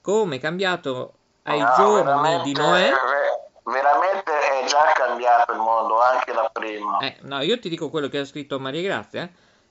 [0.00, 2.88] Come è cambiato ai No, giorni di Noè.
[2.88, 6.98] ve- Veramente è già cambiato il mondo, anche da prima.
[6.98, 9.22] Eh, no, io ti dico quello che ha scritto Maria Grazia.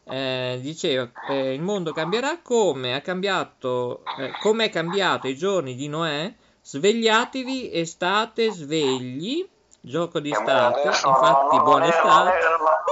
[0.04, 0.54] eh.
[0.56, 5.76] Eh, diceva eh, il mondo cambierà come ha cambiato eh, come è cambiato ai giorni
[5.76, 9.48] di Noè svegliatevi e state svegli
[9.86, 12.38] gioco di Eh, adesso infatti no, no, buona non, non, estate.
[12.38, 12.44] è,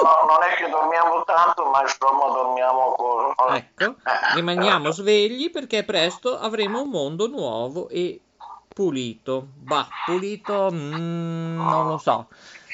[0.04, 3.56] no, non è che dormiamo tanto, ma insomma dormiamo con...
[3.56, 3.96] ecco
[4.36, 8.20] rimaniamo svegli perché presto avremo un mondo nuovo e
[8.68, 9.48] pulito.
[9.56, 12.28] Bah pulito mm, non lo so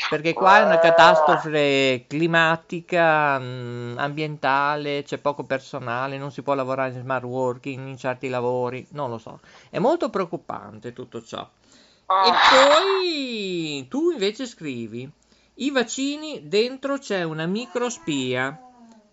[0.10, 6.93] perché qua è una catastrofe climatica, mm, ambientale, c'è poco personale, non si può lavorare
[6.93, 9.39] in smart working in certi lavori, non lo so.
[9.69, 11.47] È molto preoccupante tutto ciò.
[12.10, 15.10] E poi tu invece scrivi,
[15.55, 18.62] i vaccini dentro c'è una microspia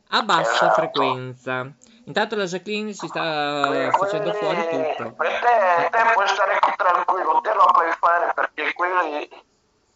[0.08, 1.68] a bassa frequenza.
[2.04, 5.12] Intanto la Jacqueline si sta facendo fuori tutto.
[5.12, 9.28] Per te, te puoi stare tranquillo, te lo puoi fare perché quelli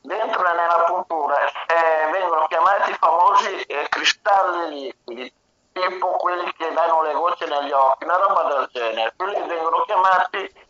[0.08, 5.32] dentro e nella puntura eh, vengono chiamati i famosi eh, cristalli liquidi,
[5.72, 9.12] tipo quelli che danno le gocce negli occhi, una roba del genere.
[9.16, 10.66] Quelli vengono chiamati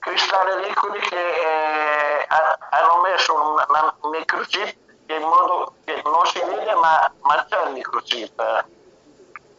[0.00, 6.40] cristalli liquidi che eh, ha- hanno messo un, una microchip in modo che non si
[6.40, 8.40] vede ma, ma c'è il microchip.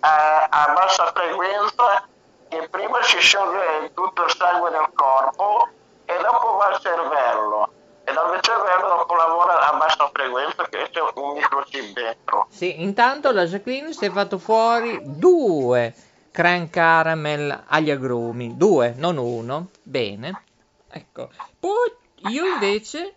[0.02, 2.08] a, a bassa frequenza
[2.50, 5.70] che prima si scioglie tutto il sangue del corpo
[6.06, 7.70] e dopo va al cervello
[8.04, 13.32] e dal cervello dopo lavora a bassa frequenza che c'è un microchip dentro Sì, intanto
[13.32, 15.94] la Jacqueline si è fatto fuori due
[16.32, 19.68] cran caramel agli agrumi, due, non uno.
[19.84, 20.44] Bene.
[20.89, 21.30] Ecco.
[21.60, 21.95] Poi
[22.32, 23.16] io invece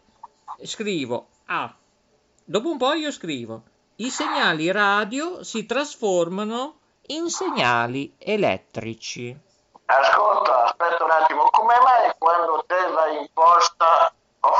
[0.62, 1.74] scrivo ah,
[2.44, 3.62] dopo un po' io scrivo
[3.96, 9.38] i segnali radio si trasformano in segnali elettrici.
[9.86, 14.12] ascolta aspetta un attimo come mai quando te vai in posta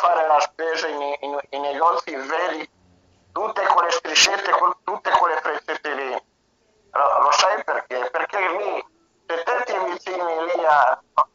[0.07, 1.17] fare la spesa in,
[1.51, 2.71] negozi vedi
[3.33, 4.53] tutte quelle striscette
[4.85, 6.11] tutte quelle freccette lì
[6.93, 8.09] lo, lo sai perché?
[8.13, 8.87] perché lì
[9.27, 11.29] se te ti avvicini lì a, a-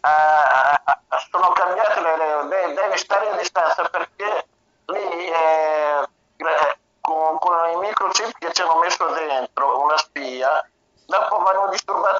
[0.00, 4.46] a- a- sono cambiate le regole devi, stare a distanza perché
[4.86, 10.68] lì eh, eh, con, con i microchip che ci hanno messo dentro una spia
[11.06, 12.17] dopo vanno disturbate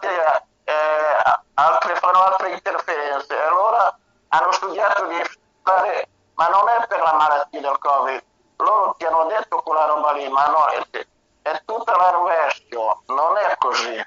[10.19, 11.07] lì, ma no, è,
[11.43, 14.05] è tutta la rovescio, non è così.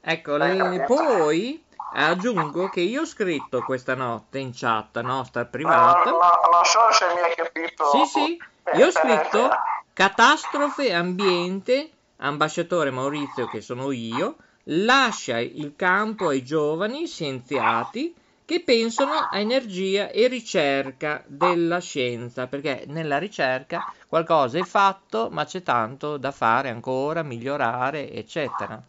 [0.00, 6.10] Ecco, le- poi aggiungo che io ho scritto questa notte in chat nostra No, privata.
[6.10, 7.84] no, non so se mi hai capito.
[7.90, 9.56] Sì, sì, Eh, io ho eh, scritto eh,
[9.92, 18.14] catastrofe ambiente, ambasciatore Maurizio che sono io, lascia il campo ai giovani scienziati
[18.44, 25.44] che pensano a energia e ricerca della scienza, perché nella ricerca qualcosa è fatto, ma
[25.44, 28.80] c'è tanto da fare ancora, migliorare, eccetera.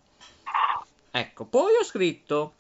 [1.12, 2.54] Ecco, poi ho scritto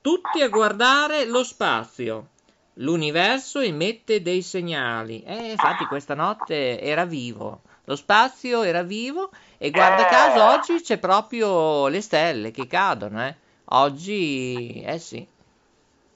[0.00, 2.28] tutti a guardare lo spazio.
[2.74, 5.22] L'universo emette dei segnali.
[5.22, 7.62] E infatti questa notte era vivo.
[7.84, 10.10] Lo spazio era vivo e guarda Eh.
[10.10, 13.34] caso oggi c'è proprio le stelle che cadono, eh.
[13.70, 15.26] Oggi, eh sì.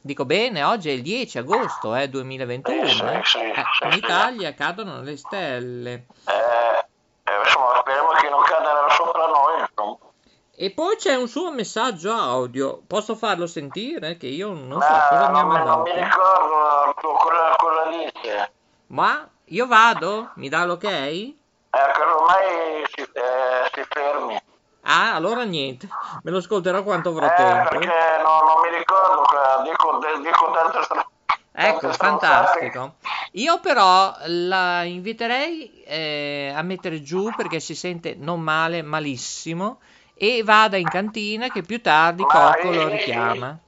[0.02, 2.86] Dico bene, oggi è il 10 agosto, eh, 2021.
[2.88, 3.20] Sì, eh.
[3.24, 3.92] sì, Eh, sì, in.
[3.92, 5.92] Italia cadono le stelle.
[6.26, 6.84] eh,
[7.24, 9.60] eh, insomma, speriamo che non cadano sopra noi.
[9.60, 9.98] insomma.
[10.56, 12.80] E poi c'è un suo messaggio audio.
[12.86, 14.16] Posso farlo sentire?
[14.16, 15.82] Che io non so Ma cosa mi ha non, mi- non mandato.
[15.82, 18.52] mi ricordo cosa, cosa dice.
[18.88, 20.30] Ma io vado?
[20.34, 20.84] Mi dà l'ok?
[20.84, 21.36] Eh,
[21.70, 24.42] casomai si, eh, si fermi.
[24.82, 25.88] Ah, allora niente.
[26.22, 27.68] Me lo ascolterò quanto avrò Eh, tempo.
[27.68, 27.86] perché
[28.22, 28.89] no- non mi ricordo, eh,
[29.62, 31.06] dico, dico stra-
[31.52, 32.94] Ecco, fantastico.
[33.32, 39.80] Io però la inviterei eh, a mettere giù perché si sente non male, malissimo.
[40.14, 43.58] E vada in cantina che più tardi Cocco lo richiama.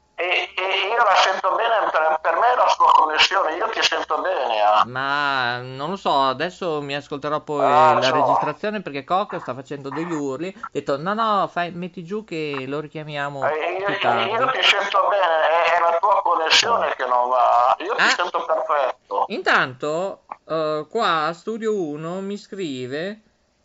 [1.02, 4.60] Io la sento bene, per, per me è la sua connessione, io ti sento bene.
[4.62, 4.84] ah.
[4.86, 8.12] Ma non lo so, adesso mi ascolterò poi Ah, la so.
[8.12, 10.54] registrazione perché Cocco sta facendo degli urli.
[10.56, 15.08] Ho detto no, no, fai, metti giù che lo richiamiamo Eh, io, io ti sento
[15.08, 17.74] bene, è, è la tua connessione che non va.
[17.80, 18.08] Io ti Ah.
[18.10, 19.24] sento perfetto.
[19.26, 23.22] Intanto, eh, qua a Studio 1 mi scrive: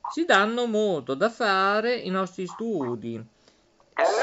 [0.09, 3.23] si danno molto da fare i nostri studi,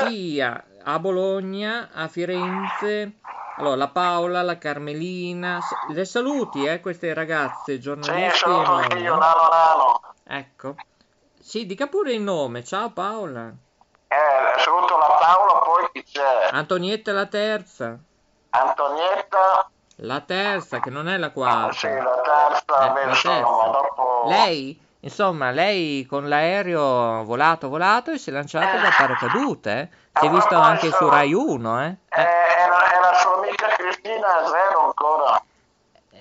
[0.08, 3.12] sia a Bologna, a Firenze.
[3.56, 9.14] Allora, la Paola, la Carmelina, le saluti, eh, queste ragazze Sì, giornaliste non, anche io,
[9.14, 9.18] no?
[9.20, 10.00] nano nano.
[10.24, 10.74] Ecco.
[11.40, 12.64] Sì, dica pure il nome.
[12.64, 13.52] Ciao Paola.
[14.08, 16.48] Eh, saluto la Paola, poi chi c'è?
[16.50, 17.98] Antonietta la terza.
[18.50, 19.68] Antonietta,
[19.98, 21.88] La terza, che non è la sì, quarta.
[21.88, 23.40] la terza, Eh, la terza.
[23.42, 24.28] dopo...
[24.28, 29.88] Lei, insomma, lei con l'aereo volato, volato e si è lanciata da paracadute, eh?
[30.18, 31.96] Si è visto anche su Rai 1, eh?
[32.08, 35.42] Eh, è, la, è la sua amica Cristina Zero ancora.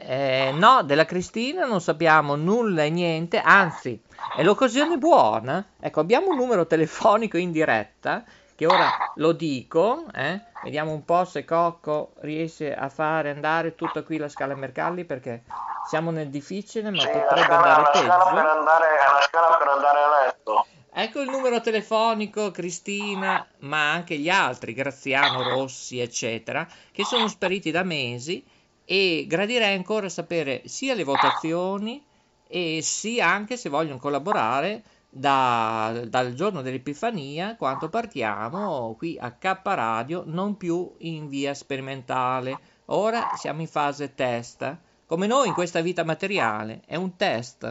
[0.05, 4.01] Eh, no, della Cristina non sappiamo nulla e niente, anzi,
[4.36, 5.63] è l'occasione buona.
[5.79, 8.23] Ecco, abbiamo un numero telefonico in diretta,
[8.55, 10.41] che ora lo dico, eh?
[10.64, 15.43] Vediamo un po' se Cocco riesce a fare andare tutta qui la scala Mercalli, perché
[15.82, 18.07] siamo nel difficile, ma Sì, potrebbe scala, andare peggio.
[18.07, 20.66] andare, la scala per andare a letto.
[20.93, 27.70] Ecco il numero telefonico, Cristina, ma anche gli altri, Graziano, Rossi, eccetera, che sono spariti
[27.70, 28.41] da mesi
[28.86, 32.01] e gradirei ancora sapere sia le votazioni
[32.47, 34.82] e sia anche se vogliono collaborare
[35.14, 42.57] da- dal giorno dell'Epifania, quando partiamo qui a K Radio, non più in via sperimentale.
[42.86, 47.64] Ora siamo in fase test, come noi in questa vita materiale, è un test.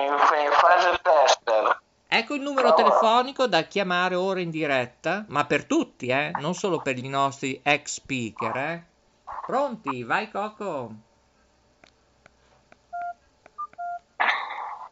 [0.00, 1.80] In, in fase tester.
[2.08, 6.30] Ecco il numero telefonico da chiamare ora in diretta, ma per tutti, eh?
[6.40, 8.56] non solo per i nostri ex speaker.
[8.56, 8.84] Eh?
[9.46, 10.02] Pronti?
[10.02, 10.94] Vai Coco.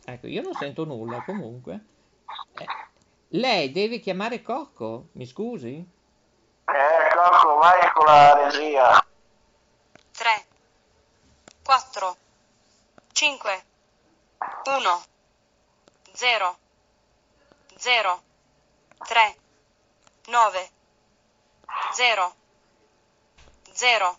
[0.04, 1.84] Ecco, io non sento nulla comunque.
[2.54, 2.66] Eh,
[3.28, 5.68] lei deve chiamare Coco, mi scusi?
[5.68, 9.06] Eh, Cocco, vai con la regia.
[10.12, 10.46] 3,
[11.64, 12.16] 4,
[13.12, 13.64] 5,
[14.64, 15.02] 1,
[16.12, 16.58] 0,
[17.76, 18.22] 0,
[19.06, 19.36] 3,
[20.26, 20.70] 9,
[21.92, 22.34] 0,
[23.72, 24.18] 0.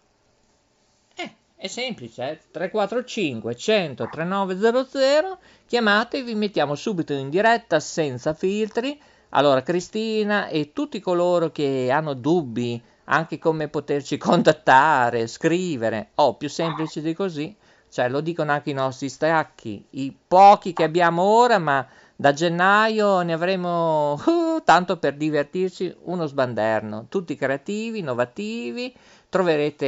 [1.62, 2.40] È semplice, eh?
[2.50, 5.38] 345 100 3900,
[5.68, 9.00] chiamate e vi mettiamo subito in diretta senza filtri.
[9.30, 16.50] Allora, Cristina e tutti coloro che hanno dubbi anche come poterci contattare, scrivere, o più
[16.50, 17.56] semplice di così,
[17.92, 23.22] cioè lo dicono anche i nostri stacchi, i pochi che abbiamo ora, ma da gennaio
[23.22, 28.94] ne avremo uh, tanto per divertirci, uno sbanderno, tutti creativi, innovativi,
[29.32, 29.86] troverete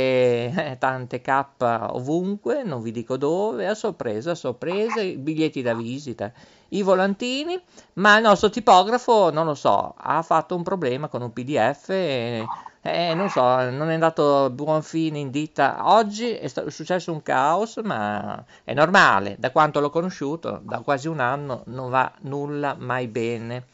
[0.55, 1.45] eh, tante K
[1.91, 6.31] ovunque, non vi dico dove, a sorpresa, a sorpresa, i biglietti da visita,
[6.69, 7.61] i volantini,
[7.95, 12.49] ma il nostro tipografo, non lo so, ha fatto un problema con un PDF e,
[12.81, 15.91] e non so, non è andato a buon fine in ditta.
[15.91, 20.79] Oggi è, sta- è successo un caos, ma è normale, da quanto l'ho conosciuto, da
[20.79, 23.65] quasi un anno, non va nulla mai bene.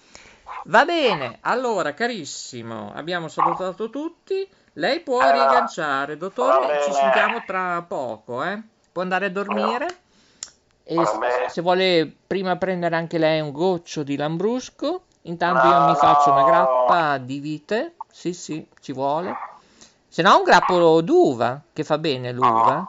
[0.63, 4.47] Va bene, allora carissimo, abbiamo salutato tutti.
[4.73, 8.61] Lei può riagganciare, dottore, ci sentiamo tra poco, eh?
[8.91, 9.87] Può andare a dormire.
[10.83, 15.95] E s- se vuole prima prendere anche lei un goccio di lambrusco, intanto io mi
[15.95, 17.93] faccio una grappa di vite.
[18.11, 19.35] Sì, sì, ci vuole.
[20.07, 22.85] Se no un grappolo d'uva, che fa bene l'uva.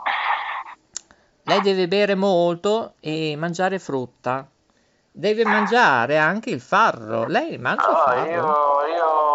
[1.45, 4.49] Lei deve bere molto e mangiare frutta.
[5.13, 7.27] Deve mangiare anche il farro.
[7.27, 8.31] Lei mangia il Ah, farro?
[8.31, 9.30] io, io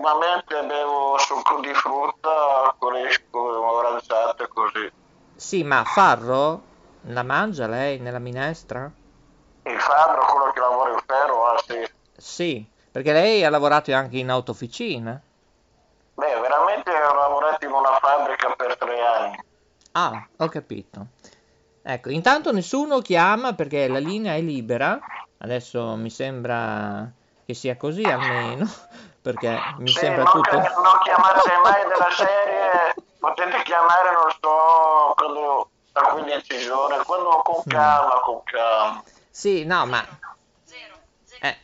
[0.00, 4.90] ultimamente bevo succo di frutta le scoranzate così.
[5.36, 6.62] Sì, ma farro
[7.02, 8.90] la mangia lei nella minestra?
[9.64, 11.90] Il fabbro, quello che lavora in ferro, ah sì.
[12.16, 15.20] Sì, perché lei ha lavorato anche in autofficina.
[16.14, 19.38] Beh, veramente ho lavorato in una fabbrica per tre anni.
[19.92, 21.08] Ah, ho capito.
[21.82, 24.98] Ecco, intanto nessuno chiama perché la linea è libera.
[25.38, 27.10] Adesso mi sembra
[27.46, 28.68] che sia così almeno,
[29.20, 30.56] perché mi Sì, sembra non, tutto...
[30.56, 37.62] non chiamate mai della serie, potete chiamare, non so, quando da qui decisione, quando con
[37.66, 39.02] calma, con calma.
[39.30, 40.04] Sì, no, ma...
[41.38, 41.56] È,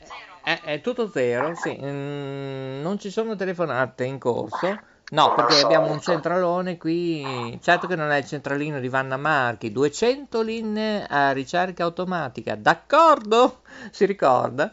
[0.43, 1.77] è- è tutto zero, sì.
[1.81, 4.79] mm, non ci sono telefonate in corso.
[5.11, 7.59] No, perché abbiamo un centralone qui.
[7.63, 9.71] Certo che non è il centralino di Vanna Marchi.
[9.71, 12.57] 200 linee a ricerca automatica.
[12.57, 13.61] D'accordo?
[13.91, 14.73] Si ricorda?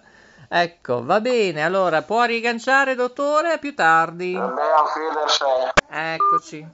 [0.55, 1.63] Ecco, va bene.
[1.63, 3.57] Allora, può riagganciare, dottore?
[3.57, 4.35] Più tardi.
[5.89, 6.67] Eccoci.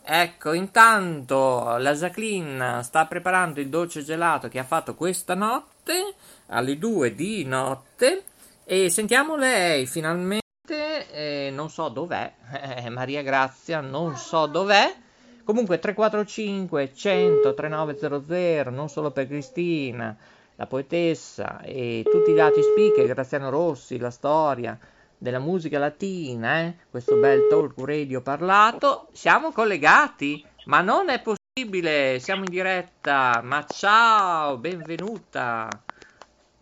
[0.00, 6.14] Ecco, intanto la Jacqueline sta preparando il dolce gelato che ha fatto questa notte,
[6.46, 8.22] alle 2 di notte,
[8.62, 12.32] e sentiamo lei finalmente, eh, non so dov'è,
[12.84, 14.94] eh, Maria Grazia, non so dov'è,
[15.42, 20.16] comunque 345 100 3900, non solo per Cristina,
[20.56, 24.78] la poetessa e tutti gli altri speaker, Graziano Rossi, la storia
[25.16, 26.74] della musica latina, eh?
[26.90, 33.64] questo bel talk radio parlato, siamo collegati, ma non è possibile, siamo in diretta, ma
[33.64, 35.68] ciao, benvenuta.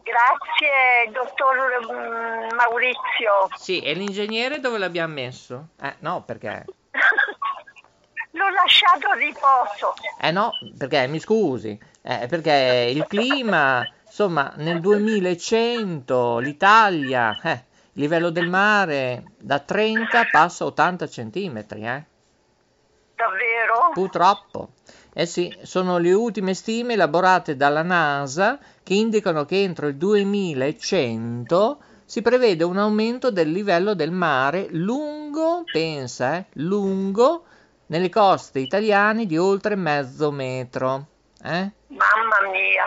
[0.02, 3.48] Grazie, dottor mm, Maurizio.
[3.56, 5.68] Sì, e l'ingegnere dove l'abbiamo messo?
[5.80, 6.64] Eh, no, perché?
[8.34, 9.94] L'ho lasciato a riposo.
[10.20, 18.02] Eh no, perché, mi scusi, eh, perché il clima, insomma, nel 2100 l'Italia, eh, il
[18.02, 22.04] livello del mare da 30 passa a 80 centimetri, eh.
[23.14, 23.90] Davvero?
[23.92, 24.70] Purtroppo.
[25.14, 31.78] Eh sì, sono le ultime stime elaborate dalla NASA che indicano che entro il 2100
[32.04, 37.44] si prevede un aumento del livello del mare lungo, pensa, eh, lungo,
[37.86, 41.11] nelle coste italiane di oltre mezzo metro.
[41.42, 41.70] Eh?
[41.88, 42.84] Mamma mia.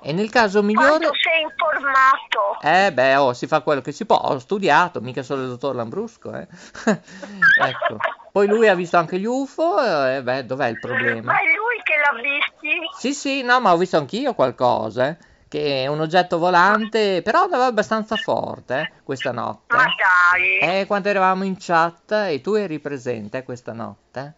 [0.00, 0.98] E nel caso migliore...
[0.98, 2.60] Quanto sei informato?
[2.62, 5.74] Eh beh, oh, si fa quello che si può, ho studiato, mica solo il dottor
[5.74, 6.46] Lambrusco, eh.
[6.86, 7.96] ecco.
[8.30, 11.32] Poi lui ha visto anche gli UFO, e beh, dov'è il problema?
[11.32, 12.88] Ma è lui che l'ha visti?
[12.96, 15.16] Sì, sì, no, ma ho visto anch'io qualcosa, eh,
[15.48, 19.74] che è un oggetto volante, però andava abbastanza forte, eh, questa notte.
[19.74, 20.80] Ma dai.
[20.80, 24.34] Eh, quando eravamo in chat e tu eri presente questa notte.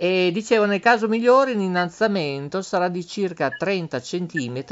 [0.00, 4.64] E dicevo, nel caso migliore l'innalzamento sarà di circa 30 cm,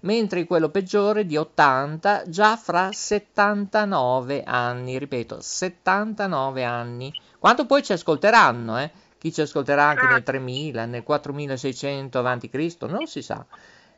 [0.00, 7.12] mentre in quello peggiore di 80 già fra 79 anni, ripeto, 79 anni.
[7.38, 8.90] Quanto poi ci ascolteranno, eh?
[9.18, 13.46] Chi ci ascolterà anche nel 3000, nel 4600 a.C., non si sa.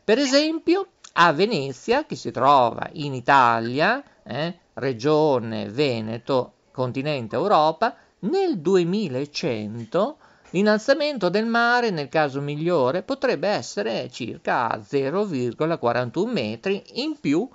[0.05, 8.59] Per esempio, a Venezia, che si trova in Italia, eh, regione Veneto, continente Europa, nel
[8.59, 10.19] 2100
[10.55, 17.47] l'innalzamento del mare, nel caso migliore, potrebbe essere circa 0,41 metri in più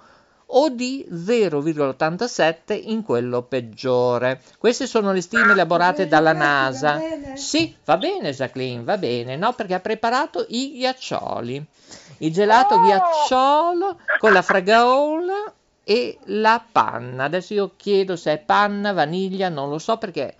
[0.51, 4.41] o di 0,87 in quello peggiore.
[4.57, 6.99] Queste sono le stime elaborate dalla NASA.
[7.35, 9.53] Sì, va bene Jacqueline, va bene, no?
[9.53, 11.65] Perché ha preparato i ghiaccioli.
[12.17, 15.53] Il gelato ghiacciolo con la fragaola
[15.85, 17.23] e la panna.
[17.23, 20.35] Adesso io chiedo se è panna, vaniglia, non lo so perché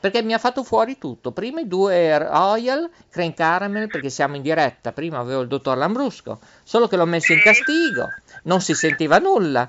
[0.00, 1.32] perché mi ha fatto fuori tutto.
[1.32, 4.92] Prima i due Royal, Crane Caramel, perché siamo in diretta.
[4.92, 8.08] Prima avevo il dottor Lambrusco, solo che l'ho messo in castigo,
[8.44, 9.68] non si sentiva nulla.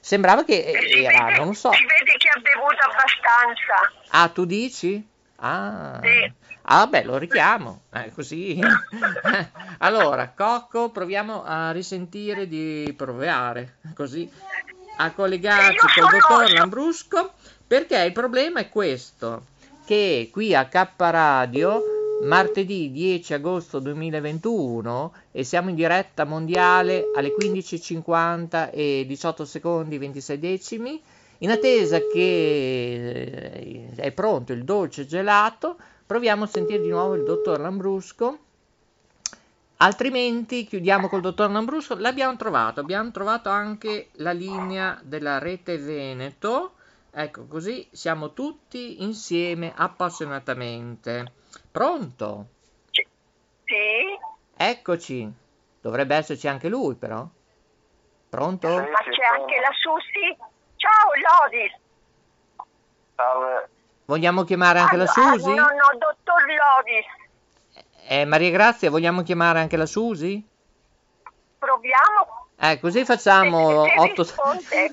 [0.00, 1.70] Sembrava che era, non so.
[1.72, 3.92] Si vede che ha bevuto abbastanza.
[4.10, 5.06] Ah, tu dici?
[5.36, 5.98] Ah.
[6.02, 6.32] Sì.
[6.66, 8.58] Ah, beh, lo richiamo, eh, così.
[9.78, 14.30] allora, Cocco, proviamo a risentire di provare, così,
[14.96, 17.34] a collegarci col dottor Lambrusco,
[17.74, 19.46] perché il problema è questo,
[19.84, 21.82] che qui a K Radio,
[22.22, 30.38] martedì 10 agosto 2021, e siamo in diretta mondiale alle 15.50 e 18 secondi 26
[30.38, 31.02] decimi,
[31.38, 37.24] in attesa che eh, è pronto il dolce gelato, proviamo a sentire di nuovo il
[37.24, 38.38] dottor Lambrusco.
[39.78, 41.96] Altrimenti chiudiamo col dottor Lambrusco.
[41.96, 46.74] L'abbiamo trovato, abbiamo trovato anche la linea della rete Veneto.
[47.16, 51.32] Ecco, così siamo tutti insieme appassionatamente.
[51.70, 52.46] Pronto?
[52.90, 54.18] Sì,
[54.56, 55.32] Eccoci.
[55.80, 57.24] Dovrebbe esserci anche lui, però.
[58.28, 58.68] Pronto?
[58.68, 60.36] ma c'è anche la Susi.
[60.76, 61.72] Ciao Lodis.
[63.14, 63.68] Salve.
[64.06, 65.54] Vogliamo chiamare anche la Ah, Susi?
[65.54, 67.06] No, no, dottor Lodis.
[68.08, 70.44] Eh, Maria Grazia, vogliamo chiamare anche la Susi?
[71.58, 72.43] Proviamo.
[72.70, 74.22] Eh, così facciamo Se otto...
[74.22, 74.90] risponde.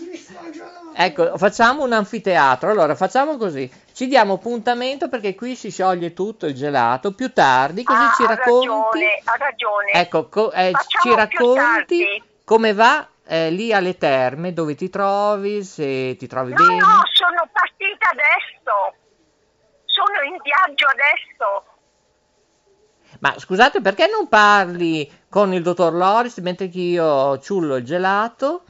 [0.94, 2.70] Ecco, facciamo un anfiteatro.
[2.70, 3.72] Allora, facciamo così.
[3.94, 7.14] Ci diamo appuntamento perché qui si scioglie tutto il gelato.
[7.14, 8.68] Più tardi, così Ah, ci ha racconti.
[8.68, 9.92] ragione, ha ragione.
[9.94, 16.18] Ecco, co- eh, ci racconti come va eh, lì alle terme, dove ti trovi, se
[16.18, 16.76] ti trovi No, bene.
[16.82, 18.96] no, sono partita adesso.
[19.86, 21.66] Sono in viaggio adesso.
[23.20, 28.64] Ma scusate, perché non parli con il dottor Loris mentre che io ciullo il gelato?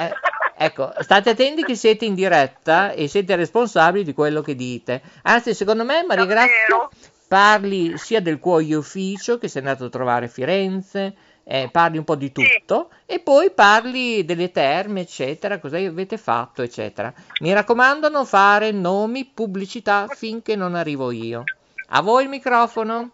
[0.00, 0.10] Eh,
[0.56, 5.02] ecco, state attenti che siete in diretta e siete responsabili di quello che dite.
[5.24, 6.88] Anzi, secondo me, Maria Grazia,
[7.28, 12.04] parli sia del cuoio ufficio che sei andato a trovare a Firenze, eh, parli un
[12.04, 17.12] po' di tutto e poi parli delle terme, eccetera, cosa avete fatto, eccetera.
[17.42, 21.44] Mi raccomando, non fare nomi, pubblicità finché non arrivo io.
[21.88, 23.10] A voi il microfono.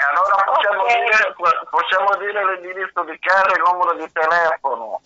[0.00, 1.34] E allora possiamo, dire,
[1.70, 5.00] possiamo dire l'indirizzo di casa e il numero di telefono.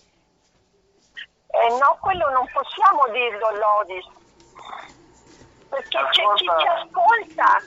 [1.47, 4.05] Eh, no, quello non possiamo dirlo, Lodis.
[5.69, 7.63] Perché c'è chi ci ascolta.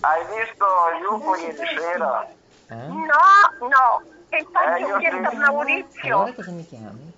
[0.00, 0.66] Hai visto
[1.02, 2.26] Yuko ieri sera?
[2.68, 4.02] No, no.
[4.30, 5.34] E infatti Eh, ho chiesto a.
[5.34, 6.16] Maurizio.
[6.16, 7.11] Allora cosa mi chiami?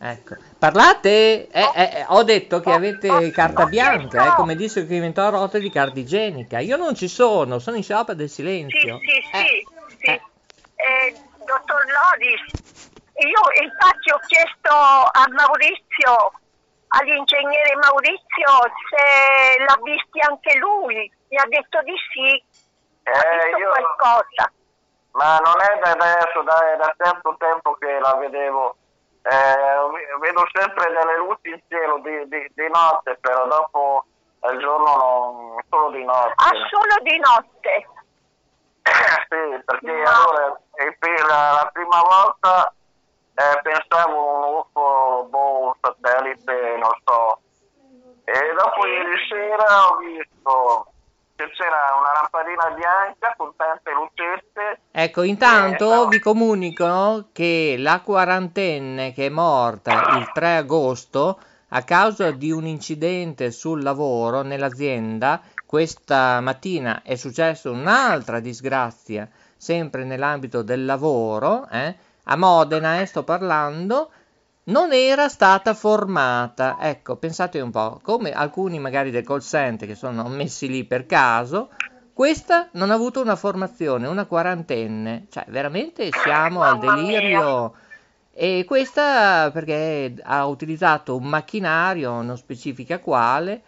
[0.00, 0.36] Ecco.
[0.58, 1.48] Parlate?
[1.48, 5.30] Eh, eh, eh, ho detto che avete carta bianca, eh, come disse che inventò a
[5.30, 6.58] rotte di carta igienica.
[6.60, 8.98] Io non ci sono, sono in sciopero del Sì, silenzio.
[8.98, 9.66] sì, sì,
[10.00, 10.06] sì.
[10.10, 10.20] eh.
[10.78, 12.40] Eh, dottor Lodis,
[13.18, 16.32] io infatti ho chiesto a Maurizio,
[16.88, 18.50] all'ingegnere Maurizio,
[18.94, 21.10] se l'ha visti anche lui.
[21.28, 22.30] Mi ha detto di sì.
[23.04, 24.52] ha Eh, visto io- qualcosa.
[25.12, 28.76] Ma non è da adesso, da, è da tanto tempo che la vedevo.
[29.22, 34.04] Eh, vedo sempre delle luci in cielo di, di- di notte, però dopo
[34.50, 36.34] il giorno non, solo di notte.
[36.36, 37.88] Ah, solo di notte.
[39.28, 42.72] sì, perché allora eh, per la, prima volta
[43.34, 47.40] eh, pensavo un UFO, boh, un satellite, non so.
[48.24, 50.92] E dopo ieri sera ho visto
[51.46, 54.80] c'era una lampadina bianca con tante lucette.
[54.90, 61.82] Ecco, intanto Eh, vi comunico che la quarantenne che è morta il 3 agosto a
[61.82, 70.62] causa di un incidente sul lavoro nell'azienda, questa mattina è successa un'altra disgrazia, sempre nell'ambito
[70.62, 74.10] del lavoro, eh, a Modena, eh, sto parlando,
[74.68, 76.78] non era stata formata.
[76.80, 81.06] Ecco, pensate un po', come alcuni magari del call center che sono messi lì per
[81.06, 81.70] caso,
[82.12, 87.74] questa non ha avuto una formazione, una quarantenne, cioè veramente siamo al delirio.
[88.32, 93.62] E questa perché ha utilizzato un macchinario, non specifica quale,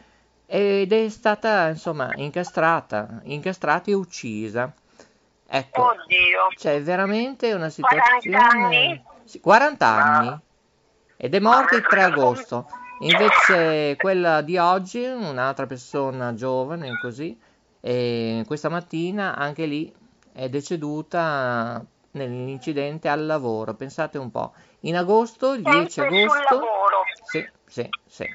[0.47, 4.73] ed è stata insomma incastrata, incastrata e uccisa.
[5.53, 6.49] Ecco, Oddio.
[6.57, 8.37] cioè veramente una 40 situazione...
[8.37, 9.05] anni?
[9.25, 10.41] Sì, 40 anni.
[11.23, 12.67] Ed è morta il 3 agosto.
[13.01, 17.39] Invece quella di oggi, un'altra persona giovane, così,
[17.81, 19.95] questa mattina anche lì
[20.33, 23.75] è deceduta nell'incidente al lavoro.
[23.75, 24.55] Pensate un po'.
[24.81, 26.55] In agosto, il 10 Sempre sul agosto...
[26.55, 27.03] lavoro.
[27.23, 28.27] Sì, sì, sì.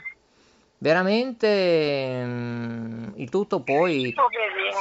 [0.77, 4.13] Veramente mm, il tutto poi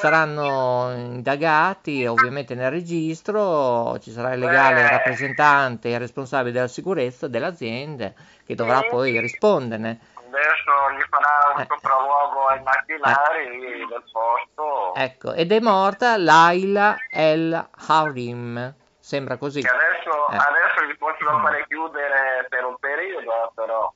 [0.00, 8.12] saranno indagati ovviamente nel registro, ci sarà il legale rappresentante e responsabile della sicurezza dell'azienda
[8.44, 10.00] che dovrà poi risponderne.
[10.16, 14.94] adesso gli farà un sopralluogo ai macchinari del posto.
[14.96, 18.74] Ecco, ed è morta Laila El Harim.
[18.98, 19.60] Sembra così.
[19.60, 20.36] Adesso, Eh.
[20.36, 23.92] adesso gli possono fare chiudere per un periodo, però.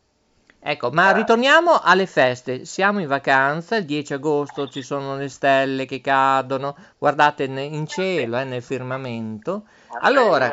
[0.71, 2.67] Ecco, ma ritorniamo alle feste.
[2.67, 8.37] Siamo in vacanza, il 10 agosto ci sono le stelle che cadono, guardate in cielo,
[8.37, 9.63] eh, nel firmamento.
[10.01, 10.51] Allora,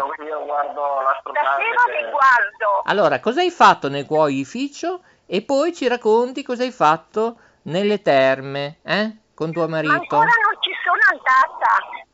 [2.86, 5.02] allora, cosa hai fatto nel cuoificio?
[5.26, 9.18] E poi ci racconti cosa hai fatto nelle terme, eh?
[9.34, 9.96] Con tuo Ma marito.
[9.96, 12.06] ancora non ci sono andata.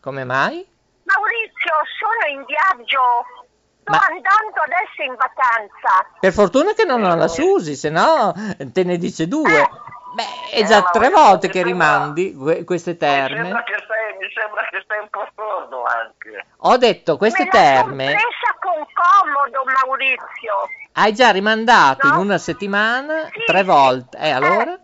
[0.00, 0.66] Come mai?
[1.04, 3.43] Maurizio, sono in viaggio.
[3.84, 6.08] Sto Ma- andando adesso in vacanza.
[6.18, 8.32] Per fortuna che non ho la Susi, se no
[8.72, 9.68] te ne dice due.
[10.14, 13.62] Beh, è Eh, già ma tre volte che rimandi que- queste Mi sembra, terme.
[13.64, 16.46] che sei, mi sembra che sei un po' sordo anche.
[16.58, 20.68] Ho detto queste Me terme presa con comodo, Maurizio.
[20.92, 22.20] hai già rimandato in No?
[22.20, 23.64] una settimana Sì, tre sì.
[23.64, 24.16] volte.
[24.18, 24.78] E allora?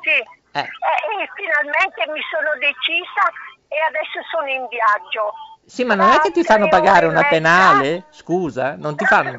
[0.00, 0.10] Sì.
[0.52, 0.60] Eh.
[0.60, 3.28] E, e finalmente mi sono decisa
[3.68, 5.34] e adesso sono in viaggio.
[5.68, 8.06] Sì, ma non è che ti fanno pagare una penale?
[8.08, 9.38] Scusa, non ti fanno.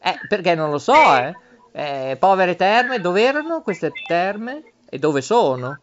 [0.00, 1.32] Eh, perché non lo so, eh.
[1.72, 4.72] Eh, povere terme, dove erano queste terme?
[4.90, 5.78] E dove sono?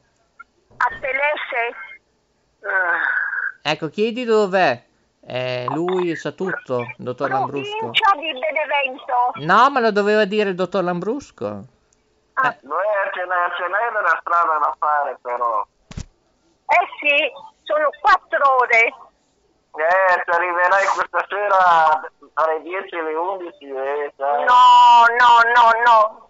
[0.75, 1.75] A Telese?
[3.61, 4.83] Ecco, chiedi dov'è.
[5.25, 7.91] Eh, lui sa tutto, dottor Lambrusco.
[7.91, 9.31] Di Benevento.
[9.35, 11.65] No, ma lo doveva dire il dottor Lambrusco.
[12.33, 15.65] Beh, ce n'è, ce n'è della strada da fare, però.
[15.95, 17.31] Eh sì,
[17.63, 18.93] sono quattro ore.
[19.77, 22.01] Eh, ci arriverai questa sera
[22.33, 24.43] alle 10 alle 11 e sai.
[24.43, 26.29] No, no, no, no.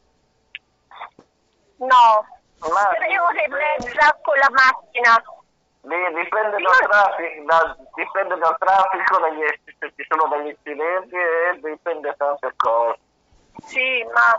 [1.78, 2.26] No.
[2.74, 5.24] Ma- Tre ore e mezza con la macchina.
[5.82, 9.46] Di- Dipende dal, traffico, da- dipende dal traffico, dagli,
[9.80, 13.00] se ci sono degli incidenti e dipende da tante cose.
[13.68, 14.36] Sì, ma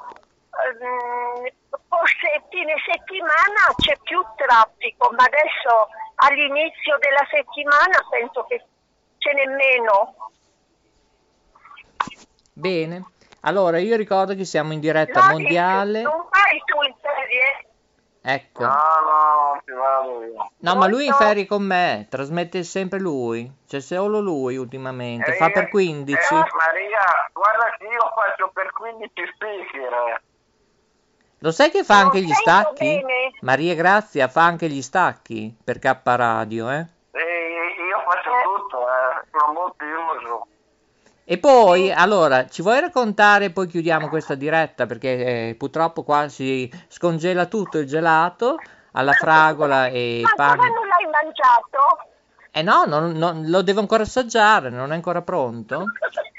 [0.67, 1.49] ehm,
[1.89, 8.63] forse fine settimana c'è più traffico, ma adesso all'inizio della settimana penso che
[9.19, 10.15] ce n'è meno.
[12.53, 13.05] Bene.
[13.43, 16.03] Allora, io ricordo che siamo in diretta Lodi, mondiale.
[16.03, 17.67] Non vai tu in ferie?
[18.21, 18.63] Ecco.
[18.65, 20.51] No, no, ci vado io.
[20.59, 23.51] No, ma lui è in ferie con me, trasmette sempre lui.
[23.67, 26.13] C'è solo lui ultimamente, E fa per 15.
[26.35, 29.93] Eh, Maria, guarda che io faccio per 15 speaker.
[29.93, 30.21] eh.
[31.39, 32.85] Lo sai che fa Non anche gli stacchi?
[32.85, 33.31] bene.
[33.43, 36.87] Maria Grazia fa anche gli stacchi per K Radio, eh?
[41.25, 46.71] E poi, allora, ci vuoi raccontare, poi chiudiamo questa diretta perché eh, purtroppo qua si
[46.89, 48.57] scongela tutto il gelato
[48.93, 50.71] alla fragola e Ma ancora pane.
[50.75, 52.09] non l'hai mangiato?
[52.51, 55.85] Eh no, non- non- lo devo ancora assaggiare, non è ancora pronto?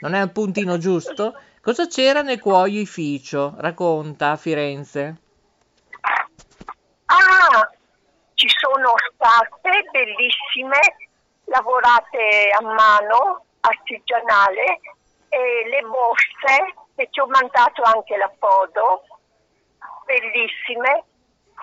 [0.02, 1.40] Non è al puntino giusto?
[1.62, 3.54] Cosa c'era nel cuoificio?
[3.58, 5.16] Racconta a Firenze.
[7.06, 7.70] Ah,
[8.34, 10.80] ci sono state bellissime,
[11.50, 14.80] lavorate a mano, artigianale,
[15.30, 19.04] e le borse, che ci ho mandato anche la foto,
[20.06, 21.04] bellissime.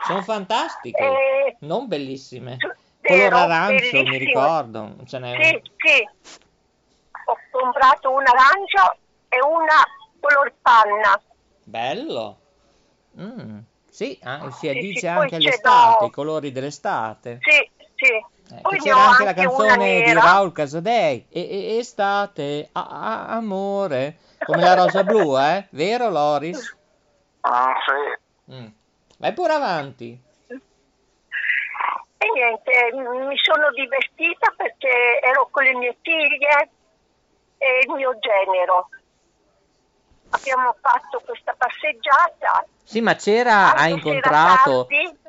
[0.02, 2.58] Sono fantastiche, Eh, non bellissime.
[3.00, 4.94] vero, Color arancio, mi ricordo.
[5.06, 6.08] Ce n'è Sì, sì.
[7.28, 9.82] Ho comprato un arancio e una
[10.20, 11.20] color panna.
[11.64, 12.38] Bello.
[13.18, 13.58] Mm,
[13.90, 17.38] Sì, ah, si Sì, addice sì, anche poi all'estate, i colori dell'estate.
[17.40, 18.26] Sì, sì.
[18.48, 20.12] Eh, c'era anche la anche canzone di.
[20.12, 21.26] Raul Casadei.
[21.28, 24.18] E, e- estate, ah, ah, amore.
[24.44, 25.66] Come la rosa blu, eh?
[25.70, 26.74] Vero, Loris?
[27.48, 28.52] Ah, sì.
[28.52, 28.66] Mm.
[29.18, 30.20] Vai pure avanti.
[32.18, 36.70] E niente, mi sono divertita perché ero con le mie figlie
[37.58, 38.88] e il mio genero.
[40.30, 42.66] Abbiamo fatto questa passeggiata.
[42.82, 44.86] Sì, ma c'era, se era incontrato,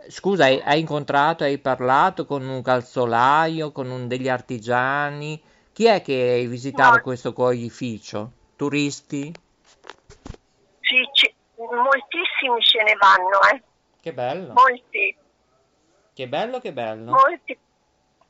[0.07, 5.41] scusa, hai, hai incontrato, hai parlato con un calzolaio, con un degli artigiani?
[5.73, 7.01] Chi è che visitava No.
[7.01, 8.31] questo cuoificio?
[8.55, 9.31] Turisti?
[10.81, 13.61] Sì, ci- moltissimi ce ne vanno, eh.
[14.01, 15.15] Che bello, Molti,
[16.13, 17.11] che bello, che bello.
[17.11, 17.59] molti.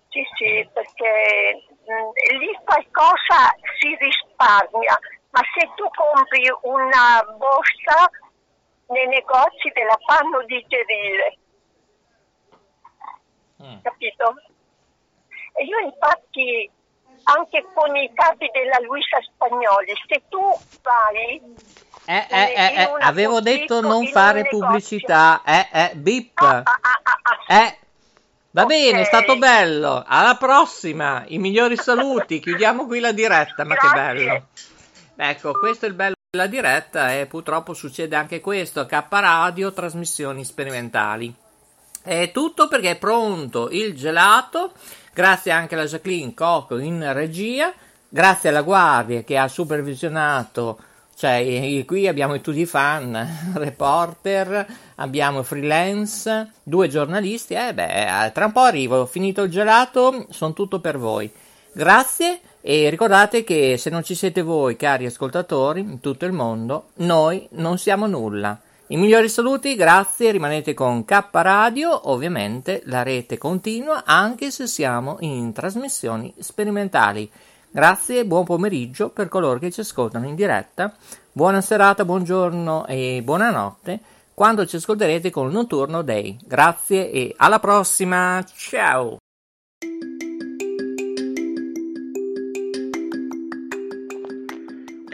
[0.09, 4.97] Sì, sì, perché mh, lì qualcosa si risparmia,
[5.31, 8.09] ma se tu compri una borsa
[8.87, 11.37] nei negozi te la fanno digerire.
[13.61, 13.81] Mm.
[13.81, 14.35] capito?
[15.53, 16.69] E io infatti
[17.23, 20.39] anche con i capi della Luisa Spagnoli, se tu
[20.81, 21.41] vai
[22.05, 25.41] Eh, eh, eh, eh, avevo detto non fare pubblicità.
[25.43, 26.39] Eh, eh, bip.
[26.39, 27.77] Ah, ah, ah, ah, ah, Eh,
[28.51, 30.05] va bene, è stato bello.
[30.07, 31.25] Alla prossima.
[31.27, 32.39] I migliori saluti.
[32.39, 34.13] Chiudiamo qui la diretta, ma che Grazie.
[34.13, 34.47] bello.
[35.17, 36.15] Ecco, questo è il bello.
[36.37, 41.33] La diretta e purtroppo succede anche questo, K Radio, trasmissioni sperimentali.
[42.03, 44.73] È tutto perché è pronto il gelato,
[45.13, 47.73] grazie anche alla Jacqueline Cocco in regia,
[48.07, 50.77] grazie alla guardia che ha supervisionato
[51.17, 54.63] cioè, qui abbiamo tutti i fan, reporter,
[54.97, 57.55] abbiamo freelance, due giornalisti.
[57.55, 61.31] Eh beh, tra un po' arrivo, finito il gelato, sono tutto per voi.
[61.71, 62.39] Grazie
[62.69, 67.47] e ricordate che se non ci siete voi, cari ascoltatori, in tutto il mondo, noi
[67.51, 68.59] non siamo nulla.
[68.87, 75.15] I migliori saluti, grazie, rimanete con K Radio, ovviamente la rete continua anche se siamo
[75.21, 77.31] in trasmissioni sperimentali.
[77.71, 80.93] Grazie buon pomeriggio per coloro che ci ascoltano in diretta.
[81.31, 83.99] Buona serata, buongiorno e buonanotte
[84.33, 86.37] quando ci ascolterete con il Notturno Day.
[86.45, 88.43] Grazie e alla prossima.
[88.53, 89.19] Ciao!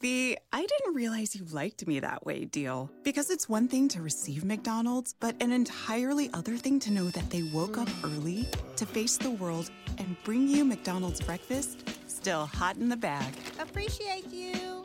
[0.00, 2.90] The I didn't realize you liked me that way deal.
[3.02, 7.30] Because it's one thing to receive McDonald's, but an entirely other thing to know that
[7.30, 12.76] they woke up early to face the world and bring you McDonald's breakfast still hot
[12.76, 13.32] in the bag.
[13.58, 14.84] Appreciate you.